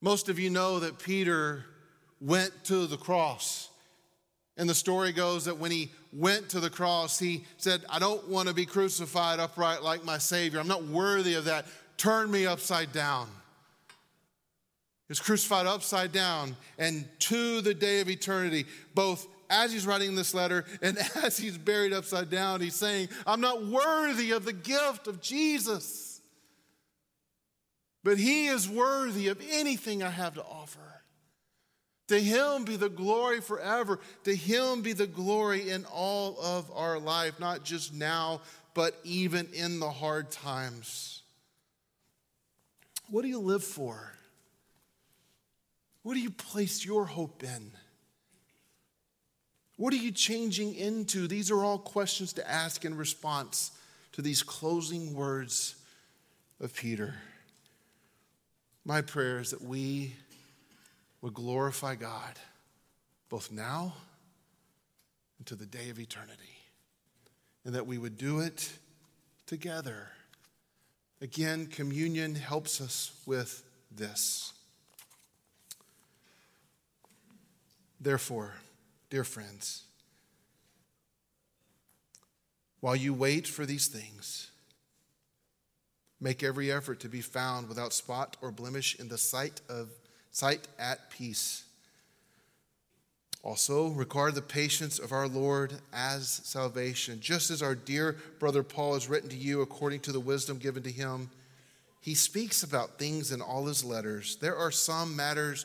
Most 0.02 0.28
of 0.28 0.38
you 0.38 0.50
know 0.50 0.80
that 0.80 0.98
Peter 0.98 1.64
went 2.20 2.52
to 2.64 2.86
the 2.86 2.96
cross. 2.98 3.69
And 4.60 4.68
the 4.68 4.74
story 4.74 5.10
goes 5.12 5.46
that 5.46 5.56
when 5.56 5.70
he 5.70 5.90
went 6.12 6.50
to 6.50 6.60
the 6.60 6.68
cross, 6.68 7.18
he 7.18 7.44
said, 7.56 7.82
I 7.88 7.98
don't 7.98 8.28
want 8.28 8.46
to 8.46 8.54
be 8.54 8.66
crucified 8.66 9.40
upright 9.40 9.82
like 9.82 10.04
my 10.04 10.18
Savior. 10.18 10.60
I'm 10.60 10.68
not 10.68 10.84
worthy 10.84 11.32
of 11.32 11.46
that. 11.46 11.64
Turn 11.96 12.30
me 12.30 12.44
upside 12.44 12.92
down. 12.92 13.26
He 13.88 15.12
was 15.12 15.18
crucified 15.18 15.66
upside 15.66 16.12
down 16.12 16.56
and 16.78 17.08
to 17.20 17.62
the 17.62 17.72
day 17.72 18.00
of 18.00 18.10
eternity, 18.10 18.66
both 18.94 19.26
as 19.48 19.72
he's 19.72 19.86
writing 19.86 20.14
this 20.14 20.34
letter 20.34 20.66
and 20.82 20.98
as 21.24 21.38
he's 21.38 21.56
buried 21.56 21.94
upside 21.94 22.28
down, 22.28 22.60
he's 22.60 22.74
saying, 22.74 23.08
I'm 23.26 23.40
not 23.40 23.64
worthy 23.64 24.32
of 24.32 24.44
the 24.44 24.52
gift 24.52 25.06
of 25.06 25.22
Jesus, 25.22 26.20
but 28.04 28.18
he 28.18 28.48
is 28.48 28.68
worthy 28.68 29.28
of 29.28 29.40
anything 29.50 30.02
I 30.02 30.10
have 30.10 30.34
to 30.34 30.42
offer. 30.42 30.99
To 32.10 32.20
him 32.20 32.64
be 32.64 32.74
the 32.74 32.88
glory 32.88 33.40
forever. 33.40 34.00
To 34.24 34.34
him 34.34 34.82
be 34.82 34.94
the 34.94 35.06
glory 35.06 35.70
in 35.70 35.84
all 35.84 36.36
of 36.40 36.68
our 36.74 36.98
life, 36.98 37.38
not 37.38 37.62
just 37.62 37.94
now, 37.94 38.40
but 38.74 38.98
even 39.04 39.46
in 39.52 39.78
the 39.78 39.92
hard 39.92 40.32
times. 40.32 41.22
What 43.10 43.22
do 43.22 43.28
you 43.28 43.38
live 43.38 43.62
for? 43.62 44.12
What 46.02 46.14
do 46.14 46.20
you 46.20 46.32
place 46.32 46.84
your 46.84 47.04
hope 47.04 47.44
in? 47.44 47.70
What 49.76 49.92
are 49.92 49.96
you 49.96 50.10
changing 50.10 50.74
into? 50.74 51.28
These 51.28 51.48
are 51.52 51.62
all 51.62 51.78
questions 51.78 52.32
to 52.32 52.50
ask 52.50 52.84
in 52.84 52.96
response 52.96 53.70
to 54.14 54.20
these 54.20 54.42
closing 54.42 55.14
words 55.14 55.76
of 56.60 56.74
Peter. 56.74 57.14
My 58.84 59.00
prayer 59.00 59.38
is 59.38 59.52
that 59.52 59.62
we 59.62 60.16
would 61.22 61.34
glorify 61.34 61.94
God 61.94 62.38
both 63.28 63.52
now 63.52 63.94
and 65.38 65.46
to 65.46 65.54
the 65.54 65.66
day 65.66 65.90
of 65.90 65.98
eternity, 65.98 66.58
and 67.64 67.74
that 67.74 67.86
we 67.86 67.98
would 67.98 68.16
do 68.18 68.40
it 68.40 68.72
together 69.46 70.08
Again, 71.22 71.66
communion 71.66 72.34
helps 72.34 72.80
us 72.80 73.12
with 73.26 73.62
this. 73.90 74.54
Therefore, 78.00 78.54
dear 79.10 79.24
friends, 79.24 79.84
while 82.80 82.96
you 82.96 83.12
wait 83.12 83.46
for 83.46 83.66
these 83.66 83.88
things, 83.88 84.50
make 86.18 86.42
every 86.42 86.72
effort 86.72 87.00
to 87.00 87.08
be 87.10 87.20
found 87.20 87.68
without 87.68 87.92
spot 87.92 88.38
or 88.40 88.50
blemish 88.50 88.98
in 88.98 89.08
the 89.08 89.18
sight 89.18 89.60
of 89.68 89.90
sight 90.30 90.68
at 90.78 91.10
peace 91.10 91.64
also, 93.42 93.88
regard 93.88 94.34
the 94.34 94.42
patience 94.42 94.98
of 94.98 95.12
our 95.12 95.26
Lord 95.26 95.72
as 95.94 96.28
salvation. 96.28 97.20
Just 97.20 97.50
as 97.50 97.62
our 97.62 97.74
dear 97.74 98.16
brother 98.38 98.62
Paul 98.62 98.94
has 98.94 99.08
written 99.08 99.30
to 99.30 99.36
you 99.36 99.62
according 99.62 100.00
to 100.00 100.12
the 100.12 100.20
wisdom 100.20 100.58
given 100.58 100.82
to 100.82 100.90
him, 100.90 101.30
he 102.02 102.14
speaks 102.14 102.62
about 102.62 102.98
things 102.98 103.32
in 103.32 103.40
all 103.40 103.64
his 103.64 103.82
letters. 103.82 104.36
There 104.36 104.56
are 104.56 104.70
some 104.70 105.16
matters 105.16 105.64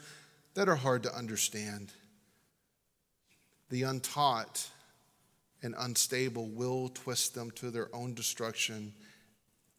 that 0.54 0.70
are 0.70 0.76
hard 0.76 1.04
to 1.04 1.16
understand. 1.16 1.92
The 3.70 3.84
untaught 3.84 4.70
and 5.62 5.76
unstable 5.78 6.48
will 6.48 6.90
twist 6.90 7.36
them 7.36 7.52
to 7.52 7.72
their 7.72 7.94
own 7.94 8.14
destruction, 8.14 8.94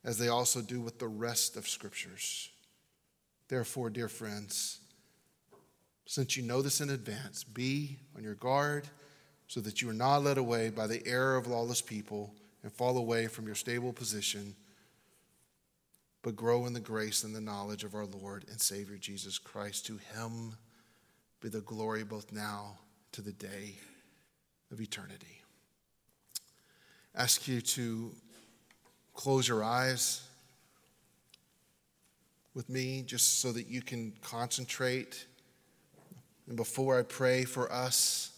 as 0.05 0.19
they 0.19 0.29
also 0.29 0.61
do 0.61 0.81
with 0.83 0.99
the 0.99 1.09
rest 1.09 1.57
of 1.57 1.67
scriptures. 1.67 2.51
Therefore, 3.49 3.91
dear 3.91 4.09
friends, 4.09 4.81
since 6.05 6.37
you 6.37 6.43
know 6.43 6.63
this 6.63 6.81
in 6.81 6.91
advance, 6.91 7.45
be 7.45 7.97
on 8.17 8.23
your 8.23 8.35
guard 8.35 8.89
so 9.49 9.61
that 9.61 9.81
you 9.81 9.89
are 9.89 9.95
not 9.95 10.25
led 10.25 10.39
away 10.39 10.71
by 10.71 10.87
the 10.87 11.07
error 11.07 11.37
of 11.37 11.47
lawless 11.47 11.81
people 11.81 12.35
and 12.63 12.73
fall 12.73 12.97
away 12.97 13.29
from 13.29 13.47
your 13.47 13.55
stable 13.55 13.93
position, 13.93 14.55
but 16.23 16.35
grow 16.35 16.67
in 16.67 16.73
the 16.73 16.81
grace 16.81 17.23
and 17.23 17.35
the 17.35 17.41
knowledge 17.41 17.85
of 17.85 17.95
our 17.95 18.07
Lord 18.07 18.45
and 18.51 18.61
Savior 18.61 18.97
Jesus 18.97 19.39
Christ. 19.39 19.87
To 19.87 19.99
him 20.15 20.57
be 21.41 21.49
the 21.49 21.61
glory 21.61 22.03
both 22.03 22.33
now 22.33 22.79
to 23.13 23.23
the 23.23 23.33
day 23.33 23.77
of 24.73 24.81
eternity. 24.81 25.43
ask 27.15 27.47
you 27.47 27.61
to 27.61 28.13
close 29.15 29.49
your 29.49 29.63
eyes 29.63 30.23
with 32.57 32.69
me 32.71 33.03
just 33.03 33.41
so 33.41 33.53
that 33.53 33.69
you 33.69 33.83
can 33.83 34.15
concentrate 34.23 35.27
and 36.49 36.57
before 36.57 36.99
I 36.99 37.03
pray 37.03 37.45
for 37.45 37.71
us, 37.73 38.31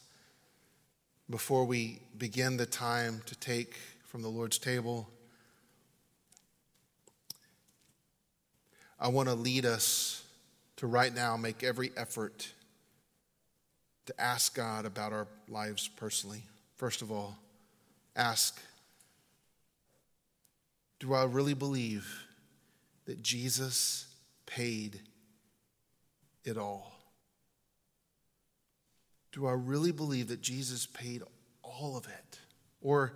before 1.28 1.64
we 1.64 2.00
begin 2.16 2.56
the 2.56 2.66
time 2.66 3.22
to 3.26 3.34
take 3.36 3.76
from 4.06 4.22
the 4.22 4.28
Lord's 4.28 4.58
table, 4.58 5.08
I 8.98 9.08
want 9.08 9.28
to 9.28 9.34
lead 9.34 9.66
us 9.66 10.24
to 10.76 10.86
right 10.86 11.14
now 11.14 11.36
make 11.36 11.62
every 11.62 11.92
effort 11.96 12.52
to 14.06 14.20
ask 14.20 14.56
God 14.56 14.86
about 14.86 15.12
our 15.12 15.28
lives 15.48 15.86
personally. 15.86 16.42
First 16.76 17.02
of 17.02 17.12
all, 17.12 17.36
ask 18.16 18.58
Do 20.98 21.12
I 21.14 21.24
really 21.24 21.54
believe 21.54 22.24
that 23.04 23.22
Jesus 23.22 24.07
paid 24.48 25.00
it 26.44 26.56
all? 26.56 26.98
do 29.38 29.46
I 29.46 29.52
really 29.52 29.92
believe 29.92 30.28
that 30.28 30.40
Jesus 30.40 30.86
paid 30.86 31.22
all 31.62 31.96
of 31.96 32.06
it? 32.06 32.40
Or 32.80 33.12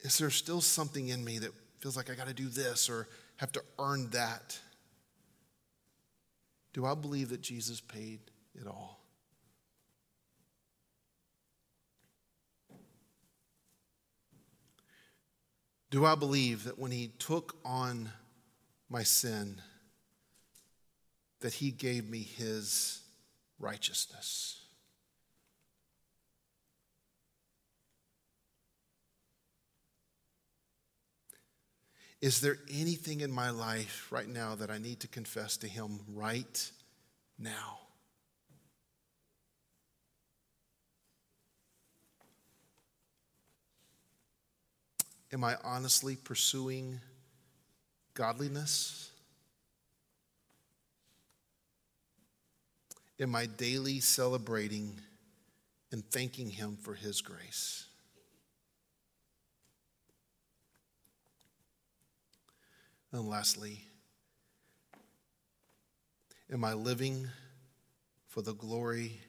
is 0.00 0.16
there 0.18 0.30
still 0.30 0.60
something 0.60 1.08
in 1.08 1.24
me 1.24 1.38
that 1.38 1.50
feels 1.80 1.96
like 1.96 2.08
I 2.08 2.14
got 2.14 2.28
to 2.28 2.34
do 2.34 2.48
this 2.48 2.88
or 2.88 3.08
have 3.36 3.50
to 3.52 3.62
earn 3.80 4.10
that? 4.10 4.58
Do 6.72 6.86
I 6.86 6.94
believe 6.94 7.30
that 7.30 7.40
Jesus 7.40 7.80
paid 7.80 8.20
it 8.54 8.68
all? 8.68 9.00
Do 15.90 16.06
I 16.06 16.14
believe 16.14 16.62
that 16.62 16.78
when 16.78 16.92
he 16.92 17.08
took 17.18 17.56
on 17.64 18.08
my 18.88 19.02
sin, 19.02 19.60
that 21.40 21.54
he 21.54 21.70
gave 21.70 22.08
me 22.08 22.22
his 22.22 23.00
righteousness. 23.58 24.60
Is 32.20 32.42
there 32.42 32.58
anything 32.70 33.22
in 33.22 33.32
my 33.32 33.48
life 33.48 34.06
right 34.10 34.28
now 34.28 34.54
that 34.56 34.70
I 34.70 34.76
need 34.76 35.00
to 35.00 35.08
confess 35.08 35.56
to 35.58 35.68
Him 35.68 36.00
right 36.12 36.70
now? 37.38 37.78
Am 45.32 45.44
I 45.44 45.56
honestly 45.64 46.16
pursuing 46.16 47.00
godliness? 48.12 49.10
Am 53.20 53.36
I 53.36 53.44
daily 53.44 54.00
celebrating 54.00 54.98
and 55.92 56.02
thanking 56.10 56.48
Him 56.48 56.78
for 56.80 56.94
His 56.94 57.20
grace? 57.20 57.84
And 63.12 63.28
lastly, 63.28 63.84
am 66.50 66.64
I 66.64 66.72
living 66.72 67.28
for 68.26 68.40
the 68.40 68.54
glory 68.54 69.20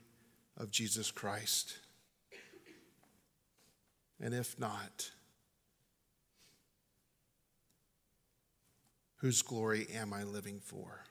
of 0.55 0.71
Jesus 0.71 1.11
Christ? 1.11 1.77
And 4.21 4.33
if 4.33 4.57
not, 4.57 5.11
whose 9.17 9.41
glory 9.41 9.87
am 9.93 10.13
I 10.13 10.23
living 10.23 10.61
for? 10.63 11.01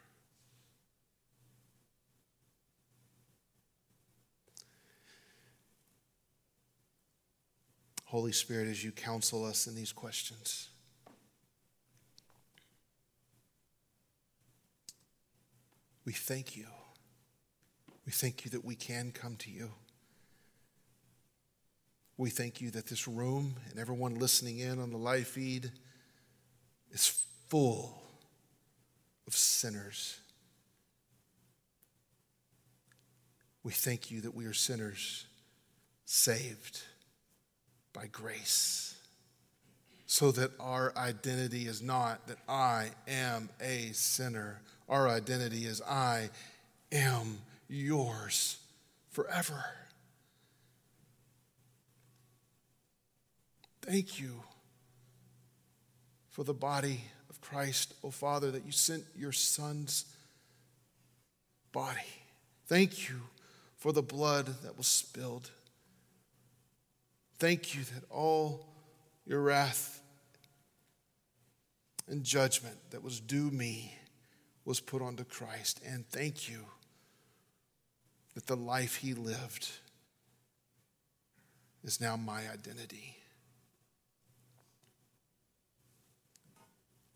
Holy 8.11 8.33
Spirit, 8.33 8.67
as 8.67 8.83
you 8.83 8.91
counsel 8.91 9.45
us 9.45 9.69
in 9.69 9.77
these 9.77 9.93
questions, 9.93 10.69
we 16.05 16.13
thank 16.13 16.57
you. 16.57 16.67
We 18.05 18.11
thank 18.11 18.45
you 18.45 18.51
that 18.51 18.65
we 18.65 18.75
can 18.75 19.13
come 19.13 19.37
to 19.37 19.51
you. 19.53 19.71
We 22.17 22.31
thank 22.31 22.61
you 22.61 22.73
that 22.73 22.89
this 22.89 23.07
room 23.07 23.55
and 23.71 23.79
everyone 23.79 24.17
listening 24.17 24.59
in 24.59 24.81
on 24.81 24.91
the 24.91 24.99
live 24.99 25.29
feed 25.29 25.71
is 26.91 27.25
full 27.49 28.03
of 29.29 29.37
sinners. 29.37 30.19
We 33.63 33.71
thank 33.71 34.11
you 34.11 34.21
that 34.23 34.35
we 34.35 34.47
are 34.47 34.53
sinners 34.53 35.27
saved 36.07 36.83
by 38.01 38.07
grace, 38.07 38.95
so 40.07 40.33
that 40.33 40.51
our 40.59 40.91
identity 40.97 41.67
is 41.67 41.83
not 41.83 42.27
that 42.29 42.39
I 42.49 42.89
am 43.07 43.51
a 43.61 43.91
sinner. 43.93 44.63
Our 44.89 45.07
identity 45.07 45.67
is 45.67 45.83
I 45.83 46.31
am 46.91 47.37
yours 47.69 48.57
forever. 49.11 49.63
Thank 53.83 54.19
you 54.19 54.43
for 56.31 56.43
the 56.43 56.55
body 56.55 57.03
of 57.29 57.39
Christ, 57.43 57.93
O 58.03 58.09
oh 58.09 58.11
Father, 58.11 58.51
that 58.51 58.65
you 58.65 58.73
sent 58.73 59.05
your 59.15 59.33
Son's 59.33 60.07
body. 61.71 61.99
Thank 62.67 63.11
you 63.11 63.17
for 63.77 63.93
the 63.93 64.03
blood 64.03 64.47
that 64.63 64.79
was 64.79 64.87
spilled. 64.87 65.51
Thank 67.41 67.74
you 67.74 67.84
that 67.84 68.05
all 68.11 68.66
your 69.24 69.41
wrath 69.41 70.03
and 72.07 72.22
judgment 72.22 72.76
that 72.91 73.03
was 73.03 73.18
due 73.18 73.51
me 73.51 73.97
was 74.66 74.78
put 74.78 75.01
onto 75.01 75.24
Christ. 75.24 75.80
And 75.86 76.07
thank 76.11 76.51
you 76.51 76.59
that 78.34 78.47
the 78.47 78.59
life 78.59 78.97
he 78.97 79.14
lived 79.14 79.70
is 81.82 81.99
now 81.99 82.14
my 82.14 82.41
identity. 82.41 83.16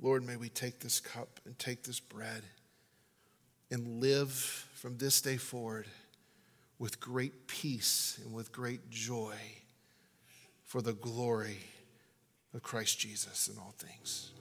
Lord, 0.01 0.27
may 0.27 0.37
we 0.37 0.49
take 0.49 0.81
this 0.81 1.01
cup 1.01 1.39
and 1.45 1.59
take 1.59 1.83
this 1.83 2.01
bread 2.01 2.45
and 3.71 4.01
live 4.01 4.31
from 4.31 4.97
this 4.97 5.21
day 5.21 5.37
forward 5.37 5.87
with 6.79 6.99
great 6.99 7.47
peace 7.47 8.19
and 8.25 8.33
with 8.33 8.53
great 8.53 8.89
joy 8.89 9.37
for 10.75 10.83
the 10.83 10.93
glory 10.95 11.59
of 12.53 12.61
Christ 12.61 12.99
Jesus 12.99 13.47
in 13.47 13.57
all 13.59 13.77
things. 13.79 14.33